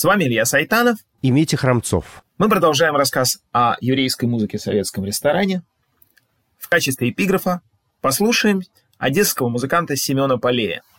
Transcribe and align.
С 0.00 0.04
вами 0.04 0.24
Илья 0.24 0.46
Сайтанов. 0.46 0.96
И 1.20 1.30
Митя 1.30 1.58
Храмцов. 1.58 2.24
Мы 2.38 2.48
продолжаем 2.48 2.96
рассказ 2.96 3.42
о 3.52 3.76
еврейской 3.82 4.24
музыке 4.24 4.56
в 4.56 4.62
советском 4.62 5.04
ресторане. 5.04 5.62
В 6.56 6.70
качестве 6.70 7.10
эпиграфа 7.10 7.60
послушаем 8.00 8.62
одесского 8.96 9.50
музыканта 9.50 9.96
Семена 9.96 10.38
Полея– 10.38 10.80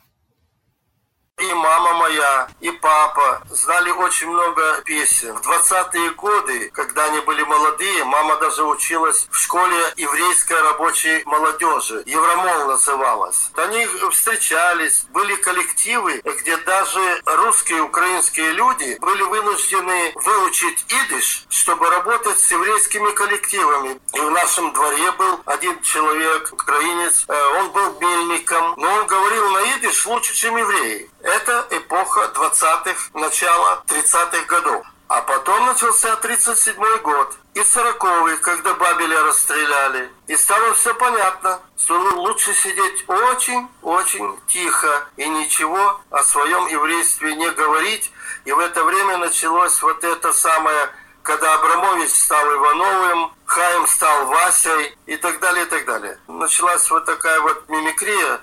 и 2.62 2.72
папа 2.72 3.42
знали 3.50 3.90
очень 3.92 4.30
много 4.30 4.81
песен. 4.86 5.36
В 5.36 5.42
20-е 5.42 6.12
годы, 6.12 6.70
когда 6.73 7.06
они 7.06 7.20
были 7.22 7.44
молодые, 7.44 8.03
мама 8.06 8.38
даже 8.38 8.64
училась 8.64 9.28
в 9.31 9.38
школе 9.38 9.78
еврейской 9.98 10.62
рабочей 10.62 11.23
молодежи. 11.26 12.03
Евромол 12.06 12.68
называлась. 12.68 13.50
Они 13.56 13.86
встречались, 14.12 15.06
были 15.09 15.36
коллективы, 15.36 16.22
где 16.23 16.56
даже 16.58 17.22
русские 17.26 17.81
украинские 17.81 18.52
люди 18.52 18.98
были 19.02 19.23
вынуждены 19.23 20.14
выучить 20.16 20.86
идиш, 20.88 21.46
чтобы 21.50 21.90
работать 21.90 22.40
с 22.40 22.52
еврейскими 22.52 23.12
коллективами. 23.12 24.00
И 24.14 24.20
в 24.20 24.31
нашем 24.31 24.72
дворе 24.73 25.12
был 25.14 25.42
один 25.46 25.81
человек, 25.81 26.50
украинец, 26.52 27.25
э, 27.28 27.59
он 27.59 27.72
был 27.72 28.00
мельником, 28.00 28.75
но 28.78 28.88
он 28.94 29.08
говорил 29.08 29.50
на 29.50 29.78
идиш 29.78 30.06
лучше, 30.06 30.36
чем 30.36 30.58
евреи. 30.58 31.09
Это 31.23 31.67
эпоха 31.69 32.31
20-х, 32.33 33.09
начало 33.14 33.83
30-х 33.88 34.45
годов. 34.47 34.86
А 35.08 35.22
потом 35.23 35.66
начался 35.66 36.13
37-й 36.13 37.00
год 37.00 37.36
и 37.53 37.59
40-й, 37.59 38.38
когда 38.38 38.73
Бабеля 38.75 39.23
расстреляли. 39.23 40.09
И 40.28 40.36
стало 40.38 40.73
все 40.73 40.94
понятно, 40.94 41.59
что 41.78 42.00
лучше 42.00 42.53
сидеть 42.53 43.03
очень-очень 43.09 44.39
тихо 44.47 45.09
и 45.17 45.28
ничего 45.28 46.00
о 46.11 46.23
своем 46.23 46.66
еврействе 46.67 47.35
не 47.35 47.50
говорить. 47.52 48.09
И 48.45 48.53
в 48.53 48.59
это 48.59 48.85
время 48.85 49.17
началось 49.17 49.81
вот 49.81 50.02
это 50.02 50.31
самое, 50.31 50.89
когда 51.23 51.56
Абрамович 51.56 52.09
стал 52.09 52.53
Ивановым, 52.53 53.34
Хаим 53.46 53.88
стал 53.88 54.28
Васей 54.28 54.97
и 55.07 55.17
так 55.17 55.41
далее, 55.41 55.66
и 55.66 55.67
так 55.67 55.85
далее. 55.85 56.17
Началась 56.29 56.90
вот 56.90 57.03
такая 57.03 57.41
вот 57.41 57.67
мимикрия, 57.67 58.40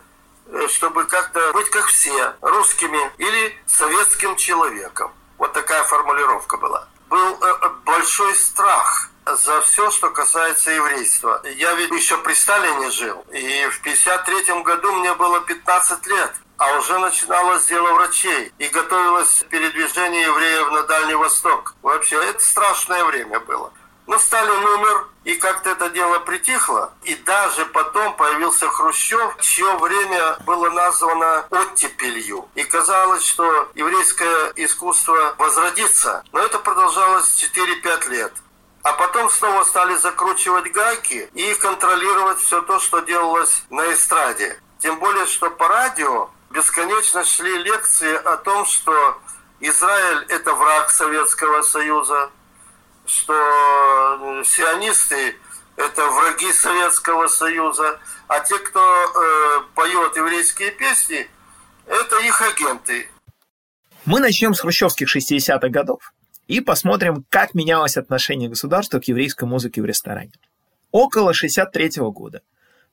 чтобы 0.69 1.05
как-то 1.05 1.53
быть 1.53 1.71
как 1.71 1.87
все, 1.87 2.35
русскими 2.41 3.01
или 3.19 3.57
советским 3.67 4.37
человеком. 4.37 5.13
Вот 5.39 5.53
такая 5.53 5.83
формулировка 5.85 6.57
была. 6.57 6.89
Был 7.09 7.35
э, 7.41 7.59
э, 7.63 7.69
большой 7.85 8.35
страх 8.35 9.11
за 9.37 9.61
все, 9.63 9.91
что 9.91 10.11
касается 10.11 10.71
еврейства. 10.71 11.41
Я 11.57 11.75
ведь 11.75 11.91
еще 11.91 12.19
при 12.19 12.35
Сталине 12.35 12.91
жил. 12.91 13.25
И 13.33 13.67
в 13.67 13.81
53 13.83 14.63
году 14.63 14.93
мне 14.93 15.15
было 15.15 15.41
15 15.41 16.07
лет. 16.07 16.35
А 16.57 16.77
уже 16.79 16.99
начиналось 16.99 17.67
дело 17.67 17.93
врачей. 17.93 18.53
И 18.59 18.69
готовилось 18.69 19.45
передвижение 19.49 20.23
евреев 20.23 20.73
на 20.73 20.83
Дальний 20.85 21.15
Восток. 21.15 21.75
Вообще, 21.83 22.17
это 22.17 22.41
страшное 22.41 23.05
время 23.05 23.39
было. 23.41 23.73
Но 24.09 24.19
Сталин 24.19 24.65
умер, 24.65 25.07
и 25.25 25.35
как-то 25.35 25.69
это 25.69 25.91
дело 25.91 26.19
притихло. 26.21 26.95
И 27.03 27.15
даже 27.15 27.67
потом 27.67 28.17
появился 28.17 28.67
Хрущев, 28.71 29.37
чье 29.39 29.77
время 29.77 30.39
было 30.47 30.71
названо 30.71 31.47
оттепелью. 31.51 32.49
И 32.55 32.65
казалось, 32.65 33.23
что 33.23 33.71
еврейское 33.75 34.55
искусство 34.57 35.35
возродится. 35.37 36.25
Но 36.33 36.41
это 36.41 36.59
продолжалось 36.59 37.35
4-5 37.55 38.09
лет. 38.09 38.33
А 38.83 38.95
потом 38.95 39.29
снова 39.29 39.63
стали 39.65 39.95
закручивать 39.97 40.73
гайки 40.73 41.29
и 41.35 41.55
контролировать 41.57 42.39
все 42.39 42.63
то, 42.63 42.81
что 42.81 43.01
делалось 43.01 43.65
на 43.69 43.93
эстраде. 43.93 44.59
Тем 44.79 44.99
более, 45.01 45.27
что 45.27 45.51
по 45.51 45.69
радио 45.69 46.31
бесконечно 46.49 47.25
шли 47.25 47.59
лекции 47.59 48.15
о 48.15 48.39
том, 48.39 48.65
что 48.65 49.19
Израиль– 49.61 50.25
это 50.29 50.55
враг 50.55 50.91
Советского 50.91 51.61
Союза, 51.61 52.31
что 53.09 54.45
сионисты– 54.45 55.37
это 55.77 56.07
враги 56.11 56.53
Советского 56.53 57.27
Союза, 57.27 57.99
а 58.27 58.41
те, 58.41 58.59
кто 58.59 58.81
э, 58.81 59.61
поет 59.75 60.17
еврейские 60.17 60.71
песни, 60.73 61.29
это 61.87 62.19
их 62.21 62.43
агенты. 62.43 63.09
Мы 64.05 64.21
начнем 64.21 64.55
с 64.55 64.61
хрущевских 64.61 65.15
60-х 65.15 65.69
годов 65.69 66.13
и 66.47 66.61
посмотрим, 66.61 67.25
как 67.29 67.55
менялось 67.55 67.97
отношение 67.97 68.49
государства 68.49 69.01
к 69.01 69.05
еврейской 69.05 69.45
музыке 69.45 69.83
в 69.83 69.85
ресторане. 69.85 70.33
Около 70.91 71.33
63 71.35 72.01
-го 72.01 72.13
года 72.13 72.43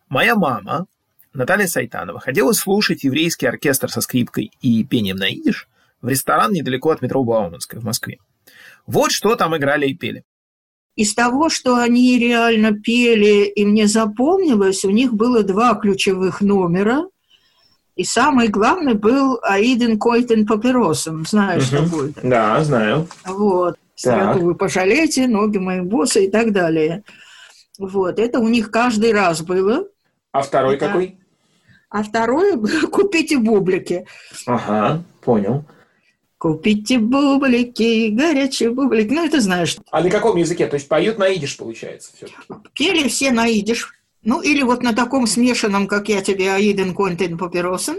моя 0.09 0.35
мама, 0.35 0.85
Наталья 1.33 1.67
Сайтанова, 1.67 2.19
ходила 2.19 2.53
слушать 2.53 3.03
еврейский 3.03 3.47
оркестр 3.47 3.89
со 3.89 4.01
скрипкой 4.01 4.51
и 4.61 4.83
пением 4.83 5.17
на 5.17 5.29
идиш 5.29 5.67
в 6.01 6.07
ресторан 6.07 6.51
недалеко 6.51 6.91
от 6.91 7.01
метро 7.01 7.23
Бауманская 7.23 7.81
в 7.81 7.83
Москве. 7.83 8.19
Вот 8.87 9.11
что 9.11 9.35
там 9.35 9.55
играли 9.55 9.87
и 9.87 9.95
пели. 9.95 10.23
Из 10.95 11.13
того, 11.13 11.49
что 11.49 11.75
они 11.75 12.17
реально 12.17 12.71
пели, 12.71 13.45
и 13.45 13.65
мне 13.65 13.87
запомнилось, 13.87 14.85
у 14.85 14.91
них 14.91 15.13
было 15.13 15.43
два 15.43 15.75
ключевых 15.75 16.41
номера. 16.41 17.07
И 17.95 18.03
самый 18.03 18.47
главный 18.47 18.93
был 18.93 19.39
Аиден 19.41 19.99
Койтен 19.99 20.45
Папиросом. 20.45 21.25
Знаешь 21.25 21.71
угу. 21.71 21.83
такой? 21.83 22.13
Да, 22.23 22.63
знаю. 22.63 23.07
Вот. 23.25 23.77
Страту 23.95 24.39
вы 24.39 24.55
пожалеете, 24.55 25.27
ноги 25.27 25.57
мои 25.57 25.81
боссы 25.81 26.25
и 26.25 26.29
так 26.29 26.51
далее. 26.51 27.03
Вот. 27.79 28.19
Это 28.19 28.39
у 28.39 28.47
них 28.47 28.71
каждый 28.71 29.13
раз 29.13 29.41
было. 29.41 29.87
А 30.31 30.41
второй 30.41 30.75
Это... 30.75 30.87
какой? 30.87 31.17
А 31.89 32.03
второй– 32.03 32.59
купите 32.91 33.37
бублики. 33.37 34.05
Ага, 34.45 35.03
понял. 35.21 35.63
Купите 36.45 36.99
бублики, 36.99 38.09
горячие 38.09 38.69
бублики. 38.69 39.11
Ну, 39.11 39.25
это 39.25 39.41
знаешь. 39.41 39.77
А 39.89 40.03
на 40.03 40.11
каком 40.11 40.37
языке? 40.37 40.67
То 40.67 40.75
есть 40.75 40.87
поют 40.87 41.17
на 41.17 41.27
идиш, 41.27 41.57
получается? 41.57 42.11
Пели 42.75 43.07
все 43.07 43.31
на 43.31 43.47
идиш. 43.47 43.95
Ну, 44.21 44.43
или 44.43 44.61
вот 44.61 44.83
на 44.83 44.93
таком 44.93 45.25
смешанном, 45.25 45.87
как 45.87 46.07
я 46.07 46.21
тебе, 46.21 46.53
Аиден 46.53 46.93
Контен 46.93 47.39
Папиросен. 47.39 47.95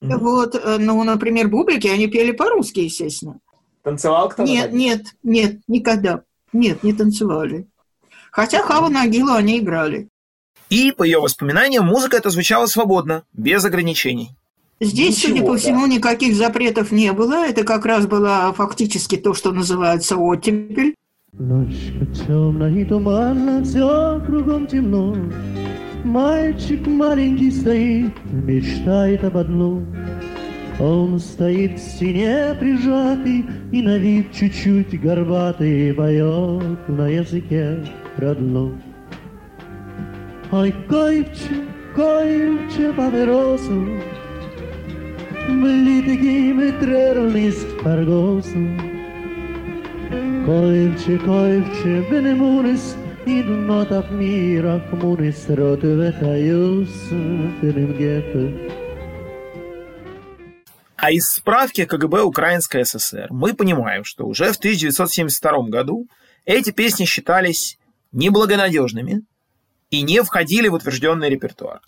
Mm-hmm. 0.00 0.16
Вот, 0.16 0.54
э, 0.54 0.76
ну, 0.78 1.02
например, 1.02 1.48
бублики, 1.48 1.88
они 1.88 2.06
пели 2.06 2.30
по-русски, 2.30 2.78
естественно. 2.78 3.40
Танцевал 3.82 4.28
кто-то? 4.28 4.48
Нет, 4.48 4.72
нет, 4.72 5.06
нет, 5.24 5.56
никогда. 5.66 6.22
Нет, 6.52 6.84
не 6.84 6.92
танцевали. 6.92 7.66
Хотя 8.30 8.62
Хава 8.62 8.90
Нагилу 8.90 9.32
они 9.32 9.58
играли. 9.58 10.08
И, 10.70 10.92
по 10.92 11.02
ее 11.02 11.18
воспоминаниям, 11.18 11.84
музыка 11.86 12.18
эта 12.18 12.30
звучала 12.30 12.66
свободно, 12.66 13.24
без 13.32 13.64
ограничений. 13.64 14.36
Здесь, 14.82 15.16
Ничего, 15.18 15.36
судя 15.36 15.46
по 15.46 15.56
всему, 15.56 15.82
да. 15.82 15.94
никаких 15.94 16.34
запретов 16.34 16.90
не 16.90 17.12
было. 17.12 17.46
Это 17.46 17.62
как 17.62 17.86
раз 17.86 18.06
было 18.06 18.52
фактически 18.56 19.16
то, 19.16 19.32
что 19.32 19.52
называется 19.52 20.16
оттепель. 20.16 20.96
Ночка 21.32 22.04
темная 22.26 22.74
и 22.74 22.84
туманно, 22.84 23.62
все 23.64 24.20
кругом 24.26 24.66
темно. 24.66 25.16
Мальчик 26.04 26.84
маленький 26.86 27.52
стоит, 27.52 28.12
мечтает 28.32 29.22
об 29.24 29.36
одном. 29.36 29.86
Он 30.80 31.18
стоит 31.20 31.78
в 31.78 31.82
стене 31.82 32.56
прижатый 32.58 33.46
и 33.70 33.82
на 33.82 33.98
вид 33.98 34.32
чуть-чуть 34.32 35.00
горбатый 35.00 35.94
поет 35.94 36.88
на 36.88 37.06
языке 37.06 37.86
родном. 38.18 38.82
Ой, 40.50 40.74
койче, 40.88 41.66
kończy 41.96 42.92
papierosu, 42.96 43.86
blitygimy 45.48 46.72
trerlis 46.72 47.56
pargosu. 47.84 48.58
Kończy, 50.46 51.18
kończy, 51.18 52.04
benemunis, 52.10 52.94
idnotaf 53.26 54.10
mirak 54.10 54.92
munis 54.92 55.46
benem 57.62 57.92
gepe. 57.98 58.72
А 60.96 61.10
из 61.10 61.24
справки 61.24 61.84
КГБ 61.84 62.22
Украинской 62.22 62.84
ССР 62.84 63.26
мы 63.30 63.54
понимаем, 63.54 64.04
что 64.04 64.24
уже 64.24 64.52
в 64.52 64.56
1972 64.56 65.68
году 65.68 66.06
эти 66.44 66.70
песни 66.70 67.06
считались 67.06 67.76
неблагонадежными 68.12 69.22
и 69.90 70.02
не 70.02 70.22
входили 70.22 70.68
в 70.68 70.74
утвержденный 70.74 71.28
репертуар. 71.28 71.80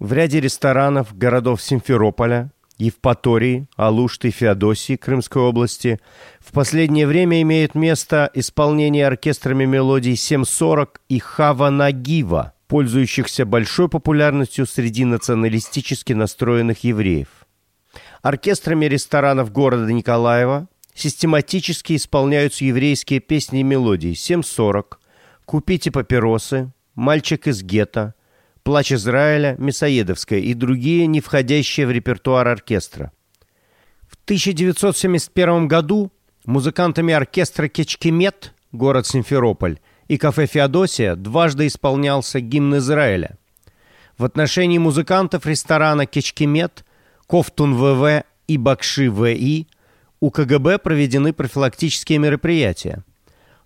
В 0.00 0.12
ряде 0.12 0.40
ресторанов 0.40 1.16
городов 1.16 1.62
Симферополя, 1.62 2.50
Евпатории, 2.78 3.66
Алушты, 3.76 4.30
Феодосии 4.30 4.94
Крымской 4.94 5.42
области 5.42 5.98
в 6.38 6.52
последнее 6.52 7.08
время 7.08 7.42
имеет 7.42 7.74
место 7.74 8.30
исполнение 8.34 9.06
оркестрами 9.06 9.64
мелодий 9.64 10.14
740 10.14 11.00
и 11.08 11.18
Хава 11.18 11.70
Нагива, 11.70 12.52
пользующихся 12.68 13.44
большой 13.44 13.88
популярностью 13.88 14.64
среди 14.64 15.04
националистически 15.04 16.12
настроенных 16.12 16.84
евреев. 16.84 17.28
Оркестрами 18.22 18.86
ресторанов 18.86 19.50
города 19.50 19.92
Николаева 19.92 20.68
систематически 20.94 21.96
исполняются 21.96 22.64
еврейские 22.64 23.18
песни 23.18 23.60
и 23.60 23.64
мелодии 23.64 24.12
«7.40», 24.12 24.98
«Купите 25.44 25.90
папиросы», 25.90 26.72
«Мальчик 26.94 27.46
из 27.46 27.62
гетто», 27.62 28.14
«Плач 28.62 28.92
Израиля», 28.92 29.56
«Мясоедовская» 29.58 30.40
и 30.40 30.54
другие, 30.54 31.06
не 31.06 31.20
входящие 31.20 31.86
в 31.86 31.90
репертуар 31.90 32.46
оркестра. 32.48 33.12
В 34.08 34.14
1971 34.24 35.68
году 35.68 36.12
музыкантами 36.44 37.14
оркестра 37.14 37.68
«Кечкемет» 37.68 38.54
город 38.72 39.06
Симферополь 39.06 39.78
и 40.08 40.18
кафе 40.18 40.46
«Феодосия» 40.46 41.14
дважды 41.14 41.66
исполнялся 41.66 42.40
гимн 42.40 42.78
Израиля. 42.78 43.38
В 44.16 44.24
отношении 44.24 44.78
музыкантов 44.78 45.46
ресторана 45.46 46.06
«Кечкемет» 46.06 46.84
Кофтун 47.26 47.74
ВВ 47.74 48.24
и 48.46 48.56
Бакши 48.56 49.08
ВИ 49.08 49.68
у 50.20 50.30
КГБ 50.30 50.78
проведены 50.78 51.32
профилактические 51.32 52.18
мероприятия, 52.18 53.04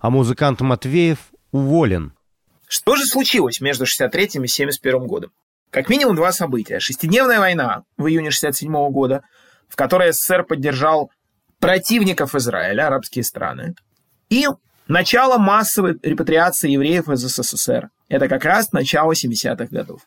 а 0.01 0.11
музыкант 0.11 0.61
Матвеев 0.61 1.19
уволен. 1.53 2.13
Что 2.73 2.97
же 2.97 3.05
случилось 3.05 3.61
между 3.61 3.85
63 3.85 4.43
и 4.45 4.47
71 4.47 5.07
годом? 5.07 5.31
Как 5.69 5.91
минимум 5.91 6.17
два 6.17 6.33
события. 6.33 6.81
Шестидневная 6.81 7.39
война 7.39 7.83
в 7.99 8.07
июне 8.07 8.31
67 8.31 8.73
года, 8.89 9.25
в 9.69 9.77
которой 9.77 10.11
СССР 10.15 10.45
поддержал 10.45 11.11
противников 11.61 12.35
Израиля, 12.35 12.87
арабские 12.87 13.25
страны, 13.25 13.75
и 14.31 14.47
начало 14.89 15.37
массовой 15.37 15.99
репатриации 16.03 16.71
евреев 16.71 17.11
из 17.11 17.21
СССР. 17.21 17.91
Это 18.09 18.27
как 18.27 18.43
раз 18.47 18.73
начало 18.73 19.13
70-х 19.13 19.67
годов. 19.67 20.01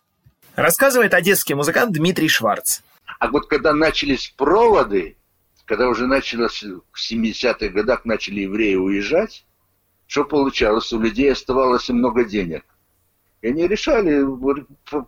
Рассказывает 0.56 1.14
одесский 1.14 1.54
музыкант 1.54 1.94
Дмитрий 1.94 2.30
Шварц. 2.30 2.80
А 3.20 3.28
вот 3.28 3.48
когда 3.48 3.74
начались 3.74 4.34
проводы, 4.36 5.18
когда 5.66 5.88
уже 5.88 6.08
началось 6.08 6.64
в 6.64 7.12
70-х 7.12 7.68
годах 7.68 8.06
начали 8.06 8.40
евреи 8.40 8.74
уезжать, 8.74 9.46
что 10.08 10.24
получалось? 10.24 10.94
У 10.94 11.00
людей 11.00 11.32
оставалось 11.32 11.90
много 11.90 12.26
денег. 12.26 12.64
И 13.42 13.48
они 13.48 13.68
решали 13.68 14.26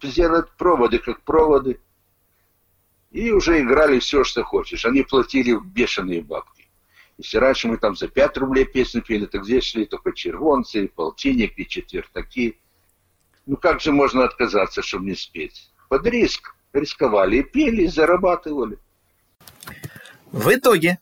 сделать 0.03 0.51
проводы 0.57 0.99
как 0.99 1.21
проводы. 1.21 1.79
И 3.11 3.31
уже 3.31 3.61
играли 3.61 3.99
все, 3.99 4.23
что 4.23 4.43
хочешь. 4.43 4.85
Они 4.85 5.03
платили 5.03 5.57
бешеные 5.59 6.21
бабки. 6.21 6.69
Если 7.17 7.37
раньше 7.37 7.67
мы 7.67 7.77
там 7.77 7.95
за 7.95 8.07
5 8.07 8.37
рублей 8.37 8.65
песню 8.65 9.01
пели, 9.01 9.25
так 9.25 9.43
здесь 9.43 9.63
шли 9.63 9.85
только 9.85 10.11
червонцы, 10.11 10.85
и 10.85 10.87
полтинник, 10.87 11.57
и 11.57 11.67
четвертаки. 11.67 12.59
Ну 13.47 13.57
как 13.57 13.81
же 13.81 13.91
можно 13.91 14.23
отказаться, 14.23 14.81
чтобы 14.81 15.05
не 15.05 15.15
спеть? 15.15 15.71
Под 15.89 16.05
риск 16.05 16.53
рисковали 16.73 17.37
и 17.37 17.43
пели, 17.43 17.83
и 17.83 17.87
зарабатывали. 17.87 18.77
В 20.31 20.53
итоге 20.53 20.99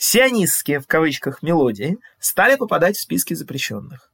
сионистские, 0.00 0.80
в 0.80 0.86
кавычках, 0.86 1.42
мелодии 1.42 1.98
стали 2.18 2.56
попадать 2.56 2.96
в 2.96 3.02
списки 3.02 3.34
запрещенных. 3.34 4.10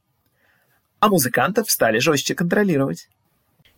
А 0.99 1.09
музыкантов 1.09 1.71
стали 1.71 2.01
жестче 2.01 2.35
контролировать. 2.35 3.09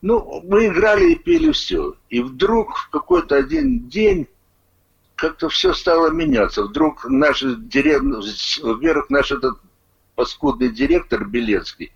Ну, 0.01 0.41
мы 0.45 0.67
играли 0.69 1.13
и 1.13 1.17
пели 1.17 1.53
все. 1.53 1.97
И 2.09 2.21
вдруг 2.21 2.77
в 2.77 2.91
какой-то 2.91 3.37
один 3.37 3.89
день 3.89 4.27
как-то 5.17 5.49
все 5.49 5.75
стало 5.75 6.11
меняться. 6.11 6.63
Вдруг 6.63 7.05
наш 7.09 7.43
директор, 7.43 8.23
во-первых, 8.63 9.11
наш 9.11 9.31
этот 9.33 9.59
паскудный 10.15 10.71
директор 10.71 11.27
Белецкий 11.27 11.93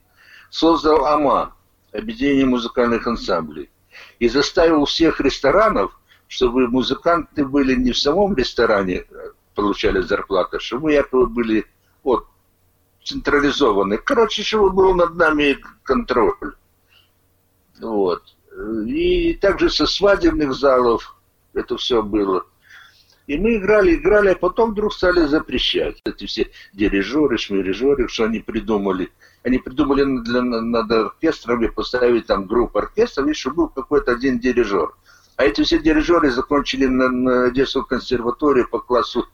создал 0.50 1.06
АМА, 1.06 1.55
объединение 1.93 2.47
музыкальных 2.47 3.06
ансамблей 3.06 3.70
и 4.19 4.29
заставил 4.29 4.85
всех 4.85 5.20
ресторанов, 5.20 5.99
чтобы 6.29 6.69
музыканты 6.69 7.47
были 7.47 7.75
не 7.76 7.93
в 7.93 7.99
самом 7.99 8.35
ресторане, 8.35 9.05
получали 9.54 10.00
зарплату, 10.00 10.60
чтобы 10.60 10.84
мы 10.84 10.93
якобы 10.93 11.26
были 11.26 11.66
вот, 12.02 12.26
централизованы. 13.04 13.99
Короче, 13.99 14.43
чтобы 14.43 14.70
был 14.70 14.94
над 14.94 15.14
нами 15.14 15.58
контроль. 15.82 16.54
Вот. 17.81 18.22
И 18.87 19.34
также 19.34 19.70
со 19.70 19.87
свадебных 19.87 20.54
залов 20.54 21.16
это 21.54 21.76
все 21.76 22.02
было. 22.02 22.44
И 23.26 23.38
мы 23.38 23.56
играли, 23.56 23.94
играли, 23.94 24.28
а 24.28 24.34
потом 24.34 24.72
вдруг 24.72 24.93
стали 24.93 25.26
запрещать. 25.26 26.00
Эти 26.04 26.26
все 26.26 26.50
дирижеры, 26.72 27.38
шмирижеры, 27.38 28.08
что 28.08 28.25
они 28.25 28.40
придумали– 28.40 29.10
они 29.44 29.58
придумали 29.58 30.04
для, 30.22 30.43
над 30.43 30.90
оркестрами 30.90 31.66
поставить 31.66 32.26
там 32.26 32.46
группу 32.46 32.78
оркестров, 32.78 33.26
и 33.26 33.34
чтобы 33.34 33.56
был 33.56 33.69
какой-то 33.69 34.12
один 34.12 34.38
дирижер. 34.38 34.94
А 35.37 35.44
эти 35.44 35.62
все 35.62 35.78
дирижеры 35.78 36.31
закончили 36.31 36.87
на, 36.87 37.08
на 37.08 37.44
Одесскую 37.46 37.84
консерваторию 37.84 38.69
по 38.69 38.78
классу 38.78 39.26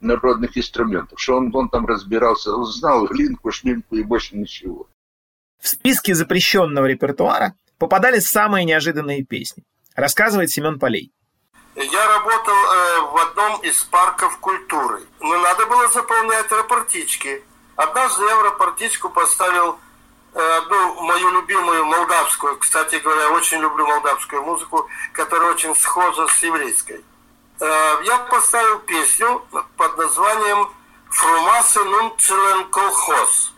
народных 0.00 0.56
инструментов, 0.56 1.20
что 1.20 1.36
он, 1.36 1.54
он 1.54 1.68
там 1.68 1.86
разбирался, 1.86 2.54
он 2.54 2.64
знал 2.64 3.06
глинку, 3.06 3.50
шминку 3.50 3.96
и 3.96 4.02
больше 4.02 4.36
ничего. 4.36 4.86
В 5.60 5.68
списке 5.68 6.14
запрещенного 6.14 6.86
репертуара 6.86 7.54
попадали 7.78 8.18
самые 8.18 8.64
неожиданные 8.64 9.24
песни, 9.24 9.64
рассказывает 9.94 10.50
Семен 10.50 10.78
Полей. 10.78 11.12
Я 11.76 12.08
работал 12.08 12.54
э, 12.54 13.00
в 13.12 13.16
одном 13.28 13.60
из 13.60 13.82
парков 13.84 14.38
культуры, 14.38 15.02
но 15.20 15.38
надо 15.38 15.66
было 15.66 15.88
заполнять 15.88 16.50
рапортички. 16.50 17.42
Однажды 17.76 18.24
я 18.24 18.36
в 18.36 18.42
рапортичку 18.42 19.08
поставил 19.08 19.78
э, 20.34 20.58
одну 20.58 21.02
мою 21.02 21.30
любимую 21.30 21.84
молдавскую, 21.84 22.58
кстати 22.58 22.96
говоря, 22.96 23.30
очень 23.30 23.58
люблю 23.58 23.86
молдавскую 23.86 24.42
музыку, 24.42 24.88
которая 25.12 25.52
очень 25.52 25.74
схожа 25.76 26.26
с 26.26 26.42
еврейской. 26.42 27.02
Э, 27.60 28.02
я 28.04 28.18
поставил 28.30 28.78
песню 28.80 29.44
под 29.76 29.96
названием 29.96 30.70
«Фрумасы 31.10 31.84
нун 31.84 32.14
целен 32.18 32.70
колхоз». 32.70 33.52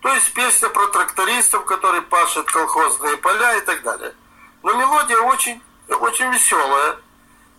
То 0.00 0.14
есть 0.14 0.32
песня 0.34 0.68
про 0.68 0.86
трактористов, 0.88 1.64
которые 1.64 2.02
пашут 2.02 2.50
колхозные 2.50 3.16
поля 3.16 3.56
и 3.56 3.60
так 3.62 3.82
далее. 3.82 4.14
Но 4.62 4.74
мелодия 4.74 5.18
очень, 5.18 5.62
очень 5.88 6.30
веселая. 6.30 6.98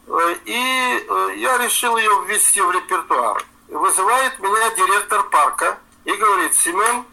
Э, 0.07 0.35
и 0.45 1.39
я 1.39 1.57
решил 1.57 1.97
ее 1.97 2.25
ввести 2.27 2.61
в 2.61 2.71
репертуар 2.71 3.43
вызывает 3.67 4.39
меня 4.39 4.69
директор 4.71 5.23
парка 5.23 5.79
и 6.03 6.11
говорит, 6.11 6.53
Семен, 6.55 7.05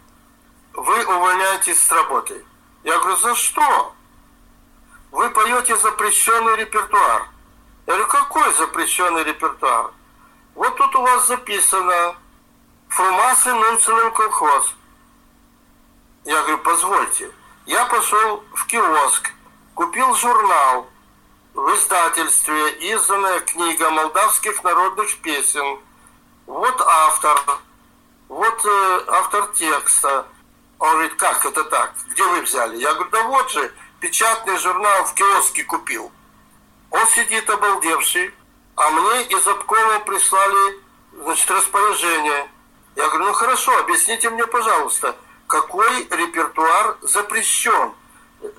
вы 0.73 1.05
увольняетесь 1.05 1.83
с 1.83 1.91
работы. 1.91 2.43
Я 2.83 2.99
говорю, 2.99 3.17
за 3.17 3.35
что? 3.35 3.93
Вы 5.11 5.29
поете 5.29 5.75
запрещенный 5.77 6.57
репертуар. 6.57 7.27
Я 7.85 7.93
говорю, 7.93 8.07
какой 8.07 8.53
запрещенный 8.53 9.23
репертуар? 9.23 9.91
Вот 10.55 10.75
тут 10.77 10.95
у 10.95 11.01
вас 11.01 11.27
записано 11.27 12.15
«Фрумасы 12.89 13.53
Нунцелен 13.53 14.11
колхоз». 14.13 14.73
Я 16.25 16.41
говорю, 16.41 16.59
позвольте. 16.59 17.31
Я 17.65 17.85
пошел 17.85 18.43
в 18.53 18.65
киоск, 18.67 19.31
купил 19.73 20.13
журнал 20.15 20.87
в 21.53 21.75
издательстве, 21.75 22.71
изданная 22.91 23.39
книга 23.41 23.89
молдавских 23.89 24.63
народных 24.63 25.17
песен– 25.17 25.79
вот 26.45 26.81
автор, 26.81 27.59
вот 28.27 28.65
э, 28.65 29.03
автор 29.07 29.47
текста. 29.53 30.27
Он 30.79 30.91
говорит, 30.93 31.15
как 31.15 31.45
это 31.45 31.63
так? 31.63 31.93
Где 32.09 32.25
вы 32.27 32.41
взяли? 32.41 32.77
Я 32.77 32.93
говорю, 32.93 33.09
да 33.11 33.23
вот 33.23 33.49
же, 33.51 33.73
печатный 34.01 34.57
журнал 34.57 35.05
в 35.05 35.13
киоске 35.13 35.63
купил. 35.63 36.11
Он 36.93 37.07
сидит 37.07 37.49
обалдевший, 37.49 38.31
а 38.75 38.89
мне 38.91 39.23
из 39.23 39.47
обкома 39.47 39.99
прислали, 40.01 40.79
значит, 41.23 41.49
распоряжение. 41.49 42.47
Я 42.95 43.09
говорю, 43.09 43.25
ну 43.25 43.33
хорошо, 43.33 43.75
объясните 43.79 44.29
мне, 44.29 44.45
пожалуйста, 44.45 45.15
какой 45.47 46.07
репертуар 46.09 46.97
запрещен? 47.01 47.93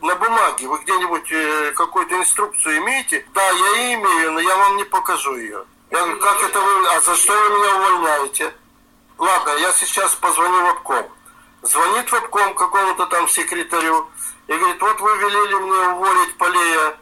на 0.00 0.14
бумаге 0.16 0.66
вы 0.66 0.78
где-нибудь 0.78 1.30
э, 1.30 1.72
какую-то 1.76 2.16
инструкцию 2.16 2.78
имеете? 2.78 3.24
Да, 3.34 3.50
я 3.50 3.94
имею, 3.94 4.32
но 4.32 4.40
я 4.40 4.56
вам 4.56 4.78
не 4.78 4.84
покажу 4.84 5.36
ее. 5.36 5.62
Я 5.90 6.00
говорю, 6.00 6.20
как 6.20 6.42
это 6.42 6.58
вы, 6.58 6.88
а 6.88 7.00
за 7.02 7.14
что 7.16 7.32
вы 7.34 7.58
меня 7.58 7.76
увольняете? 7.76 8.54
Ладно, 9.18 9.50
я 9.58 9.72
сейчас 9.72 10.14
позвоню 10.14 10.62
в 10.62 10.70
обком. 10.70 11.06
Звонит 11.60 12.10
в 12.10 12.14
обком 12.14 12.54
какому-то 12.54 13.06
там 13.06 13.28
секретарю 13.28 14.08
и 14.46 14.54
говорит, 14.54 14.80
вот 14.80 15.00
вы 15.00 15.18
велели 15.18 15.54
мне 15.54 15.88
уволить 15.90 16.38
Полея 16.38 16.96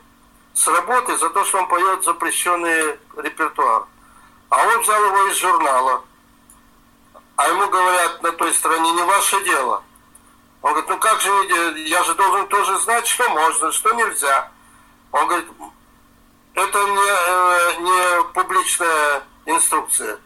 с 0.55 0.67
работы 0.67 1.17
за 1.17 1.31
то, 1.31 1.45
что 1.45 1.59
он 1.59 1.69
поет 1.69 2.05
запрещенный 2.05 2.99
репертуар. 3.17 3.87
А 4.51 4.67
он 4.67 4.81
взял 4.81 5.05
его 5.05 5.27
из 5.29 5.37
журнала. 5.37 6.05
А 7.37 7.49
ему 7.49 7.69
говорят 7.69 8.23
на 8.23 8.33
той 8.33 8.53
стороне, 8.53 8.93
не 8.93 9.03
ваше 9.03 9.43
дело. 9.45 9.83
Он 10.61 10.73
говорит, 10.73 10.91
ну 10.91 10.99
как 10.99 11.21
же, 11.21 11.31
я 11.87 12.05
же 12.05 12.15
должен 12.15 12.47
тоже 12.49 12.79
знать, 12.81 13.07
что 13.07 13.29
можно, 13.31 13.73
что 13.73 13.93
нельзя. 13.95 14.51
Он 15.11 15.27
говорит, 15.27 15.49
это 16.55 16.79
не, 16.85 17.01
э, 17.01 17.81
не 17.81 18.33
публичная 18.35 19.23
инструкция. 19.47 20.19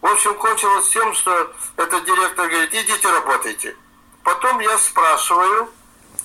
В 0.00 0.06
общем, 0.06 0.34
кончилось 0.36 0.88
тем, 0.90 1.12
что 1.14 1.52
этот 1.76 2.04
директор 2.04 2.48
говорит, 2.48 2.72
идите 2.72 3.10
работайте. 3.10 3.76
Потом 4.22 4.60
я 4.60 4.78
спрашиваю 4.78 5.68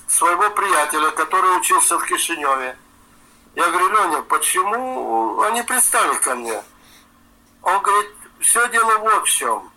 своего 0.06 0.50
приятеля, 0.50 1.10
который 1.10 1.58
учился 1.58 1.98
в 1.98 2.04
Кишиневе. 2.04 2.78
Я 3.54 3.68
говорю, 3.68 3.88
Леня, 3.88 4.22
почему 4.22 5.42
они 5.42 5.62
пристали 5.62 6.14
ко 6.16 6.34
мне? 6.34 6.62
Он 7.62 7.82
говорит, 7.82 8.10
все 8.40 8.66
дело 8.68 8.98
в 9.20 9.24
чем. 9.24 9.70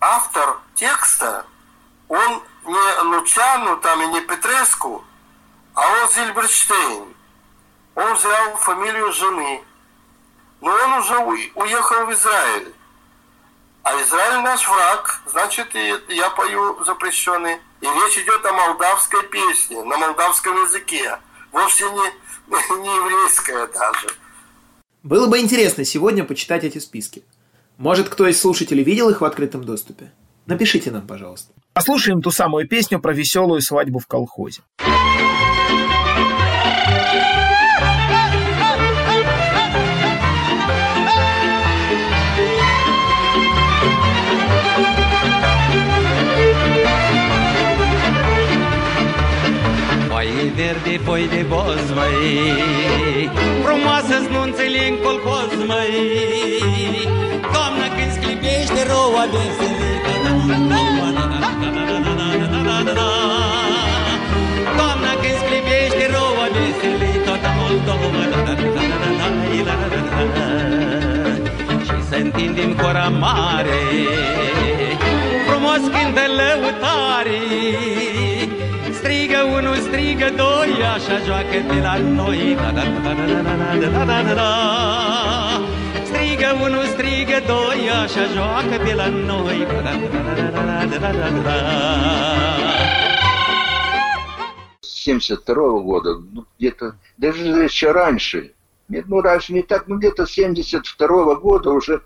Автор 0.00 0.58
текста, 0.74 1.44
он 2.08 2.42
не 2.64 3.00
Лучану 3.02 3.78
там 3.78 4.02
и 4.02 4.06
не 4.06 4.20
Петреску, 4.20 5.04
а 5.74 5.86
он 5.86 6.10
Зильберштейн. 6.10 7.14
Он 7.94 8.14
взял 8.14 8.56
фамилию 8.58 9.12
жены. 9.12 9.64
Но 10.60 10.70
он 10.70 10.92
уже 10.94 11.18
уехал 11.18 12.06
в 12.06 12.12
Израиль. 12.12 12.74
А 13.82 14.02
Израиль 14.02 14.40
наш 14.42 14.66
враг, 14.68 15.20
значит, 15.26 15.74
и 15.74 16.02
я 16.08 16.30
пою 16.30 16.82
запрещенный. 16.84 17.60
И 17.80 17.86
речь 17.86 18.18
идет 18.18 18.44
о 18.44 18.52
молдавской 18.52 19.22
песне, 19.24 19.82
на 19.84 19.96
молдавском 19.96 20.60
языке. 20.62 21.18
Вовсе 21.56 21.84
не, 21.84 21.90
не 22.82 22.96
еврейская 22.96 23.66
даже. 23.68 24.08
Было 25.02 25.26
бы 25.26 25.38
интересно 25.38 25.86
сегодня 25.86 26.22
почитать 26.22 26.64
эти 26.64 26.76
списки. 26.78 27.24
Может, 27.78 28.10
кто 28.10 28.26
из 28.26 28.38
слушателей 28.38 28.84
видел 28.84 29.08
их 29.08 29.22
в 29.22 29.24
открытом 29.24 29.64
доступе? 29.64 30.12
Напишите 30.44 30.90
нам, 30.90 31.06
пожалуйста. 31.06 31.54
Послушаем 31.72 32.20
ту 32.20 32.30
самую 32.30 32.68
песню 32.68 33.00
про 33.00 33.14
веселую 33.14 33.62
свадьбу 33.62 34.00
в 34.00 34.06
колхозе. 34.06 34.60
măi, 50.96 51.04
poi 51.04 51.28
de 51.28 51.44
boz, 51.48 51.84
măi 51.94 53.30
Frumoasă-ți 53.64 54.30
nu 54.30 54.40
înțeleg 54.42 54.92
colcos, 55.02 55.52
măi 55.70 55.94
Doamna, 57.52 57.86
când 57.96 58.12
sclipește 58.16 58.82
roa 58.90 59.24
de 59.34 59.42
silică 59.56 60.12
Doamna, 64.78 65.12
când 65.20 65.36
sclipește 65.42 66.04
roa 66.14 66.46
de 66.56 66.64
silică 66.80 67.32
Și 71.86 71.98
să 72.08 72.16
întindem 72.24 72.70
cora 72.82 73.08
mare 73.08 73.82
Frumos 75.46 75.82
cântă 75.94 76.24
lăutarii 76.38 78.16
strigă 79.16 79.42
unul, 79.42 79.74
strigă 79.74 80.30
doi, 80.36 80.72
așa 80.94 81.16
joacă 81.26 81.58
de 81.72 81.80
la 81.80 81.96
noi. 81.98 82.54
Da, 82.54 82.70
da, 82.72 82.82
da, 83.04 83.12
da, 83.14 83.42
da, 83.42 83.54
da, 83.80 84.04
da, 84.04 84.22
da, 84.22 84.34
da. 84.34 84.50
Strigă 86.04 86.48
unul, 86.64 86.84
strigă 86.84 87.38
doi, 87.46 87.90
așa 88.02 88.24
joacă 88.34 88.84
de 88.84 88.94
la 88.94 89.08
noi. 89.08 89.58
Da, 89.68 89.80
da, 89.82 89.92
da, 90.12 90.20
da, 90.34 90.56
da, 90.56 90.86
da, 90.86 90.98
da, 90.98 91.28
da, 91.30 91.42
da. 91.46 91.56
72 94.80 95.80
года, 95.82 96.18
ну, 96.32 96.44
где-то, 96.58 96.96
даже 97.16 97.42
еще 97.62 97.92
раньше, 97.92 98.52
нет, 98.88 99.04
ну 99.08 99.20
раньше 99.20 99.52
не 99.52 99.62
так, 99.62 99.86
ну 99.86 99.96
где-то 99.98 100.26
72 100.26 101.34
года, 101.36 101.70
уже 101.70 102.02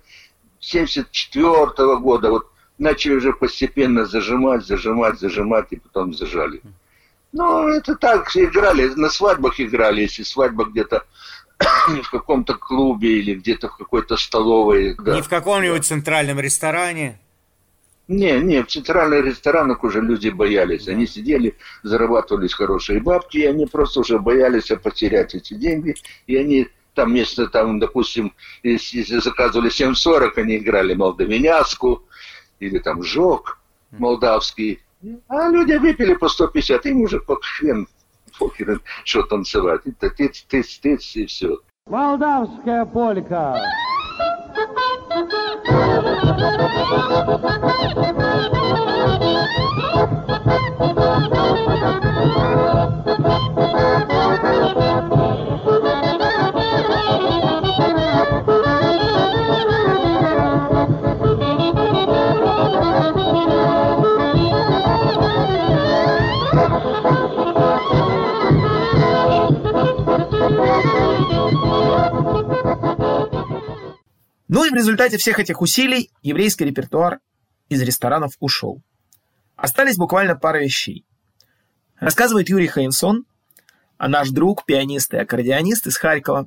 74 0.61 1.97
года, 1.99 2.31
вот 2.31 2.45
начали 2.79 3.15
уже 3.15 3.33
постепенно 3.33 4.05
зажимать, 4.05 4.67
зажимать, 4.67 5.19
зажимать, 5.19 5.67
и 5.71 5.77
потом 5.77 6.13
зажали. 6.13 6.61
Ну, 7.33 7.69
это 7.69 7.95
так, 7.95 8.35
играли, 8.37 8.89
на 8.97 9.09
свадьбах 9.09 9.61
играли, 9.61 10.03
если 10.03 10.23
свадьба 10.25 10.65
где-то 10.65 11.05
в 12.03 12.11
каком-то 12.11 12.55
клубе 12.55 13.19
или 13.19 13.35
где-то 13.35 13.69
в 13.69 13.77
какой-то 13.77 14.17
столовой. 14.17 14.97
Да. 14.99 15.15
Не 15.15 15.23
в 15.23 15.29
каком-нибудь 15.29 15.85
центральном 15.85 16.41
ресторане? 16.41 17.21
Не, 18.09 18.41
не, 18.41 18.65
в 18.65 18.67
центральных 18.67 19.25
ресторанах 19.25 19.85
уже 19.85 20.01
люди 20.01 20.31
боялись. 20.31 20.89
Они 20.89 21.07
сидели, 21.07 21.57
зарабатывались 21.85 22.55
хорошие 22.55 23.01
бабки, 23.01 23.39
и 23.39 23.47
они 23.47 23.67
просто 23.67 24.01
уже 24.01 24.19
боялись 24.19 24.73
потерять 24.83 25.37
эти 25.37 25.55
деньги. 25.55 25.95
И 26.27 26.37
они 26.37 26.67
там 26.95 27.11
вместо, 27.11 27.47
там, 27.47 27.79
допустим, 27.79 28.35
если 28.65 29.21
заказывали 29.21 29.71
7.40, 29.71 30.33
они 30.39 30.57
играли 30.57 30.95
молдавиняску 30.95 32.05
или 32.59 32.79
там 32.79 33.05
жог 33.05 33.61
молдавский. 33.93 34.81
А 35.29 35.49
люди 35.49 35.75
выпили 35.75 36.15
по 36.15 36.29
150, 36.29 36.87
им 36.87 37.03
уже 37.03 37.21
под 37.21 37.43
хрен 37.45 37.87
похер, 38.39 38.81
что 39.05 39.23
танцевать. 39.23 39.83
Это 39.87 40.11
тыц, 40.11 40.43
тыц, 40.43 40.79
тыц 40.79 41.17
и 41.17 41.27
все. 41.27 41.59
Молдавская 41.87 42.85
полька. 42.85 43.63
Ну 74.61 74.67
и 74.67 74.71
в 74.71 74.75
результате 74.75 75.17
всех 75.17 75.41
этих 75.41 75.63
усилий 75.63 76.11
еврейский 76.21 76.67
репертуар 76.67 77.21
из 77.71 77.81
ресторанов 77.81 78.33
ушел. 78.41 78.83
Остались 79.57 79.97
буквально 79.97 80.37
пара 80.37 80.59
вещей. 80.59 81.07
Рассказывает 81.99 82.51
Юрий 82.51 82.67
Хайнсон, 82.67 83.25
а 83.97 84.07
наш 84.07 84.29
друг, 84.29 84.67
пианист 84.67 85.15
и 85.15 85.17
аккордеонист 85.17 85.87
из 85.87 85.97
Харькова, 85.97 86.47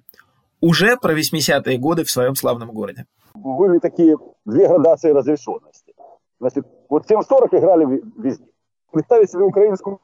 уже 0.62 0.96
про 0.98 1.18
80-е 1.18 1.80
годы 1.80 2.04
в 2.04 2.12
своем 2.12 2.36
славном 2.36 2.70
городе. 2.70 3.08
Были 3.34 3.80
такие 3.80 4.16
две 4.46 4.68
градации 4.68 5.10
разрешенности. 5.10 5.96
Значит, 6.40 6.68
вот 6.90 7.08
740 7.08 7.52
играли 7.56 8.04
везде. 8.20 8.46
Представить 8.92 9.32
себе 9.32 9.42
украинскую 9.42 10.00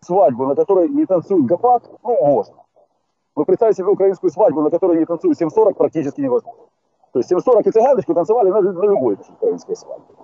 свадьбу, 0.00 0.46
на 0.46 0.54
которой 0.54 0.88
не 0.88 1.04
танцует 1.04 1.44
гопак, 1.44 1.82
ну, 2.02 2.24
можно. 2.24 2.54
Но 3.36 3.44
представить 3.44 3.76
себе 3.76 3.88
украинскую 3.88 4.30
свадьбу, 4.30 4.62
на 4.62 4.70
которой 4.70 4.98
не 4.98 5.04
танцует 5.04 5.36
740, 5.36 5.76
практически 5.76 6.22
невозможно. 6.22 6.72
То 7.12 7.18
есть 7.18 7.28
740 7.28 7.66
и 7.66 7.70
цыганочку 7.70 8.14
танцевали 8.14 8.50
на, 8.50 8.60
на 8.60 8.84
любой 8.84 9.14
украинской 9.14 9.76
свадьбе. 9.76 10.14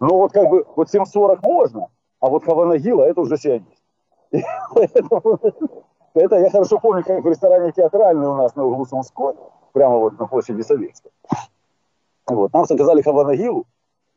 Но 0.00 0.18
вот 0.18 0.32
как 0.32 0.48
бы 0.48 0.66
вот 0.76 0.90
740 0.90 1.42
можно, 1.42 1.88
а 2.20 2.28
вот 2.28 2.44
Хаванагила 2.44 3.02
это 3.02 3.20
уже 3.20 3.36
сионист. 3.36 3.82
Это 6.14 6.36
я 6.36 6.50
хорошо 6.50 6.78
помню, 6.78 7.02
как 7.04 7.24
в 7.24 7.26
ресторане 7.26 7.72
театральный 7.72 8.28
у 8.28 8.34
нас 8.34 8.54
на 8.54 8.64
углу 8.66 8.84
Сумской, 8.84 9.34
прямо 9.72 9.96
вот 9.98 10.18
на 10.18 10.26
площади 10.26 10.60
Советской. 10.60 11.10
Вот, 12.26 12.52
нам 12.52 12.66
заказали 12.66 13.00
Хаванагилу, 13.00 13.64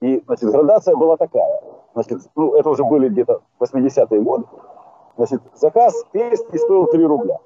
и 0.01 0.21
значит, 0.25 0.49
градация 0.49 0.95
была 0.95 1.15
такая. 1.15 1.61
Значит, 1.93 2.19
ну, 2.35 2.53
это 2.55 2.69
уже 2.69 2.83
были 2.83 3.07
где-то 3.07 3.41
80-е 3.59 4.21
годы. 4.21 4.45
Значит, 5.15 5.41
заказ 5.53 5.93
песни 6.11 6.57
стоил 6.57 6.87
3 6.87 7.05
рубля. 7.05 7.39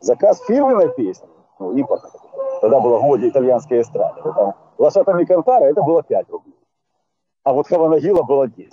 Заказ 0.00 0.40
фирменной 0.46 0.88
песни, 0.94 1.28
ну, 1.58 1.76
импортной, 1.76 2.12
Тогда 2.62 2.78
была 2.78 2.98
в 3.00 3.02
моде 3.02 3.28
итальянская 3.28 3.82
эстрада. 3.82 4.22
Там 4.22 4.54
Лошатами 4.78 5.24
Кантара 5.24 5.64
это 5.64 5.82
было 5.82 6.00
5 6.04 6.28
рублей. 6.30 6.54
А 7.42 7.52
вот 7.52 7.66
Хаванагила 7.66 8.22
было 8.22 8.46
10. 8.46 8.72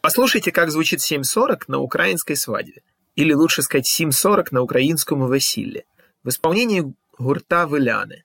Послушайте, 0.00 0.52
как 0.52 0.70
звучит 0.70 1.00
7.40 1.00 1.62
на 1.66 1.80
украинской 1.80 2.36
свадьбе. 2.36 2.82
Или 3.16 3.32
лучше 3.32 3.62
сказать 3.62 3.88
7.40 4.00 4.46
на 4.52 4.62
украинском 4.62 5.26
весіллі. 5.26 5.84
В 6.24 6.28
исполнении 6.28 6.94
гурта 7.18 7.66
«Виляни». 7.66 8.22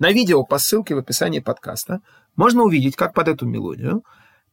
На 0.00 0.12
видео 0.12 0.44
по 0.44 0.58
ссылке 0.58 0.94
в 0.94 0.98
описании 0.98 1.40
подкаста 1.40 2.00
можно 2.34 2.62
увидеть, 2.62 2.96
как 2.96 3.12
под 3.12 3.28
эту 3.28 3.46
мелодию 3.46 4.02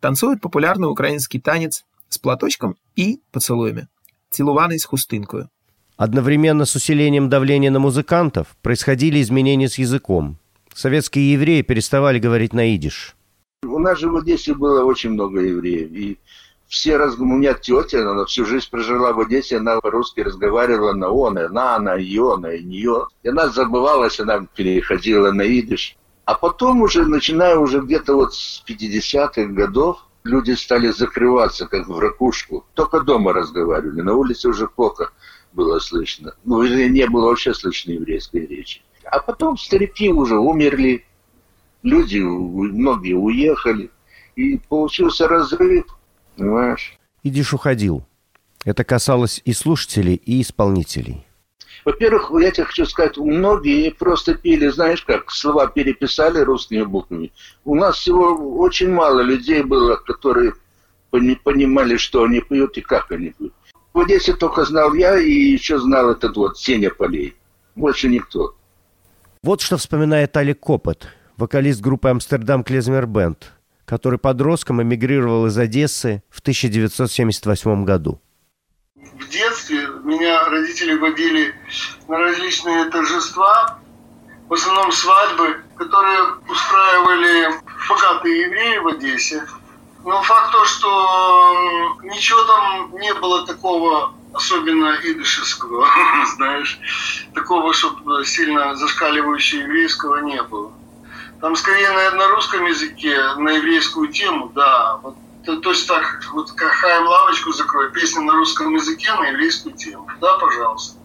танцует 0.01 0.41
популярный 0.41 0.89
украинский 0.89 1.39
танец 1.39 1.85
с 2.09 2.17
платочком 2.17 2.75
и 2.97 3.21
поцелуями. 3.31 3.87
Целуваный 4.29 4.77
с 4.77 4.83
хустынкою. 4.83 5.49
Одновременно 5.95 6.65
с 6.65 6.75
усилением 6.75 7.29
давления 7.29 7.71
на 7.71 7.79
музыкантов 7.79 8.57
происходили 8.61 9.21
изменения 9.21 9.69
с 9.69 9.77
языком. 9.77 10.37
Советские 10.75 11.31
евреи 11.31 11.61
переставали 11.61 12.19
говорить 12.19 12.51
на 12.51 12.75
идиш. 12.75 13.15
У 13.63 13.79
нас 13.79 13.99
же 13.99 14.09
в 14.09 14.17
Одессе 14.17 14.53
было 14.53 14.83
очень 14.83 15.11
много 15.11 15.39
евреев. 15.39 15.89
И 15.91 16.19
все 16.67 16.97
раз... 16.97 17.17
У 17.17 17.25
меня 17.25 17.53
тетя, 17.53 18.09
она 18.09 18.25
всю 18.25 18.45
жизнь 18.45 18.67
прожила 18.69 19.13
в 19.13 19.19
Одессе, 19.19 19.57
она 19.57 19.79
по-русски 19.79 20.21
разговаривала 20.21 20.93
на 20.93 21.09
он, 21.09 21.37
и 21.39 21.47
на, 21.47 21.79
на, 21.79 21.95
ее, 21.95 22.35
на, 22.37 22.53
и 22.53 22.63
нее. 22.63 23.07
И 23.23 23.29
она 23.29 23.49
забывалась, 23.49 24.19
она 24.19 24.45
переходила 24.55 25.31
на 25.31 25.43
идиш. 25.43 25.97
А 26.25 26.35
потом 26.35 26.81
уже, 26.81 27.05
начиная 27.05 27.57
уже 27.57 27.79
где-то 27.79 28.15
вот 28.15 28.33
с 28.33 28.63
50-х 28.67 29.45
годов, 29.45 30.05
люди 30.23 30.51
стали 30.51 30.89
закрываться, 30.89 31.67
как 31.67 31.87
в 31.87 31.97
ракушку. 31.99 32.65
Только 32.73 32.99
дома 32.99 33.33
разговаривали, 33.33 34.01
на 34.01 34.13
улице 34.13 34.49
уже 34.49 34.67
плохо 34.67 35.11
было 35.53 35.79
слышно. 35.79 36.33
Ну, 36.43 36.63
или 36.63 36.89
не 36.89 37.07
было 37.07 37.27
вообще 37.27 37.53
слышно 37.53 37.91
еврейской 37.91 38.45
речи. 38.45 38.81
А 39.05 39.19
потом 39.19 39.57
старики 39.57 40.11
уже 40.11 40.37
умерли, 40.37 41.05
люди, 41.81 42.19
многие 42.19 43.13
уехали, 43.13 43.89
и 44.35 44.57
получился 44.57 45.27
разрыв, 45.27 45.96
понимаешь? 46.37 46.97
Идиш 47.23 47.53
уходил. 47.53 48.05
Это 48.63 48.83
касалось 48.83 49.41
и 49.45 49.53
слушателей, 49.53 50.15
и 50.15 50.41
исполнителей. 50.41 51.25
Во-первых, 51.85 52.31
я 52.41 52.51
тебе 52.51 52.65
хочу 52.65 52.85
сказать, 52.85 53.17
многие 53.17 53.91
просто 53.91 54.33
пели, 54.35 54.67
знаешь 54.67 55.03
как, 55.03 55.31
слова 55.31 55.67
переписали 55.67 56.39
русскими 56.39 56.83
буквами. 56.83 57.31
У 57.63 57.75
нас 57.75 57.97
всего 57.97 58.57
очень 58.59 58.91
мало 58.91 59.21
людей 59.21 59.63
было, 59.63 59.95
которые 59.95 60.53
пони- 61.11 61.39
понимали, 61.41 61.97
что 61.97 62.23
они 62.23 62.41
поют 62.41 62.77
и 62.77 62.81
как 62.81 63.11
они 63.11 63.29
поют. 63.29 63.53
В 63.93 63.99
Одессе 63.99 64.33
только 64.33 64.65
знал 64.65 64.93
я 64.93 65.17
и 65.17 65.31
еще 65.31 65.79
знал 65.79 66.11
этот 66.11 66.35
вот 66.35 66.57
Сеня 66.57 66.89
Полей. 66.89 67.35
Больше 67.75 68.09
никто. 68.09 68.55
Вот 69.43 69.61
что 69.61 69.77
вспоминает 69.77 70.35
Алик 70.35 70.59
Копот, 70.59 71.07
вокалист 71.37 71.79
группы 71.79 72.09
«Амстердам 72.09 72.63
Клезмер 72.63 73.07
Бенд», 73.07 73.53
который 73.87 74.19
подростком 74.19 74.83
эмигрировал 74.83 75.47
из 75.47 75.57
Одессы 75.57 76.21
в 76.29 76.41
1978 76.41 77.85
году. 77.85 78.21
В 78.95 79.29
детстве 79.29 79.87
меня 80.03 80.43
родители 80.49 80.95
водили 80.97 81.55
на 82.09 82.17
различные 82.17 82.85
торжества, 82.85 83.79
в 84.49 84.53
основном 84.53 84.91
свадьбы, 84.91 85.61
которые 85.77 86.19
устраивали 86.49 87.53
богатые 87.89 88.41
евреи 88.41 88.77
в 88.79 88.87
Одессе. 88.87 89.43
Но 90.03 90.21
факт 90.21 90.51
то, 90.51 90.65
что 90.65 91.97
ничего 92.03 92.43
там 92.43 92.93
не 92.99 93.13
было 93.13 93.47
такого 93.47 94.13
особенно 94.33 94.97
идышевского, 95.01 95.87
знаешь, 96.35 96.77
такого, 97.33 97.73
чтобы 97.73 98.25
сильно 98.25 98.75
зашкаливающего 98.75 99.61
еврейского 99.61 100.17
не 100.19 100.41
было. 100.43 100.73
Там 101.41 101.55
скорее 101.55 101.89
на, 101.91 102.11
на 102.11 102.27
русском 102.29 102.65
языке, 102.65 103.15
на 103.35 103.49
еврейскую 103.51 104.11
тему, 104.11 104.51
да. 104.55 104.97
Вот, 105.03 105.15
то, 105.45 105.55
то 105.57 105.69
есть 105.69 105.87
так, 105.87 106.19
вот 106.33 106.51
как 106.51 106.71
Хаем 106.71 107.05
лавочку 107.05 107.51
закрой, 107.51 107.91
песня 107.91 108.21
на 108.21 108.33
русском 108.33 108.73
языке 108.73 109.13
на 109.13 109.27
еврейскую 109.29 109.75
тему. 109.75 110.09
Да, 110.19 110.37
пожалуйста. 110.39 110.99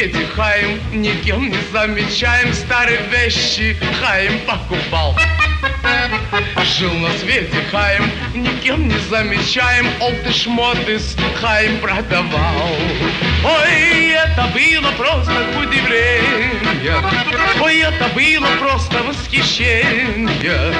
Свете 0.00 0.26
Хаим, 0.34 0.80
никем 0.92 1.50
не 1.50 1.58
замечаем 1.70 2.54
Старые 2.54 3.00
вещи 3.10 3.76
Хаим 4.00 4.40
покупал. 4.46 5.14
Жил 6.78 6.94
на 6.94 7.10
свете 7.18 7.62
Хаим, 7.70 8.10
никем 8.32 8.88
не 8.88 8.96
замечаем 9.10 9.86
Олды 10.00 10.32
шмоты 10.32 10.98
с 10.98 11.14
Хаим 11.38 11.80
продавал. 11.80 12.74
Ой, 13.44 14.12
это 14.12 14.48
было 14.54 14.90
просто 14.92 15.34
удивление 15.58 16.96
Ой, 17.60 17.80
это 17.80 18.08
было 18.14 18.48
просто 18.58 19.02
восхищение. 19.02 20.72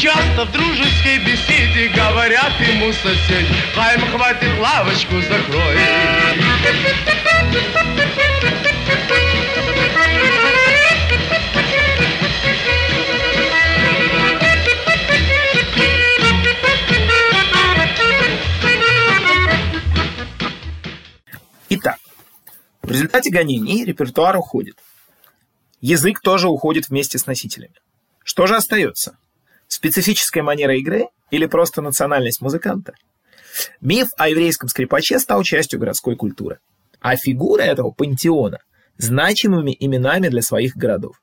Часто 0.00 0.44
в 0.44 0.52
дружеской 0.52 1.18
беседе 1.18 1.88
говорят 1.96 2.52
ему 2.60 2.92
соседи 2.92 3.52
Хайм, 3.74 4.02
хватит 4.12 4.56
лавочку 4.60 5.20
закрой 5.22 5.78
в 22.88 22.92
результате 22.92 23.30
гонений 23.30 23.84
репертуар 23.84 24.36
уходит. 24.36 24.76
Язык 25.82 26.20
тоже 26.20 26.48
уходит 26.48 26.88
вместе 26.88 27.18
с 27.18 27.26
носителями. 27.26 27.74
Что 28.24 28.46
же 28.46 28.56
остается? 28.56 29.18
Специфическая 29.66 30.42
манера 30.42 30.74
игры 30.74 31.08
или 31.30 31.44
просто 31.44 31.82
национальность 31.82 32.40
музыканта? 32.40 32.94
Миф 33.82 34.08
о 34.16 34.28
еврейском 34.28 34.70
скрипаче 34.70 35.18
стал 35.18 35.42
частью 35.42 35.78
городской 35.78 36.16
культуры, 36.16 36.60
а 37.00 37.16
фигура 37.16 37.62
этого 37.62 37.90
пантеона– 37.90 38.58
значимыми 38.96 39.76
именами 39.78 40.28
для 40.28 40.40
своих 40.40 40.74
городов. 40.74 41.20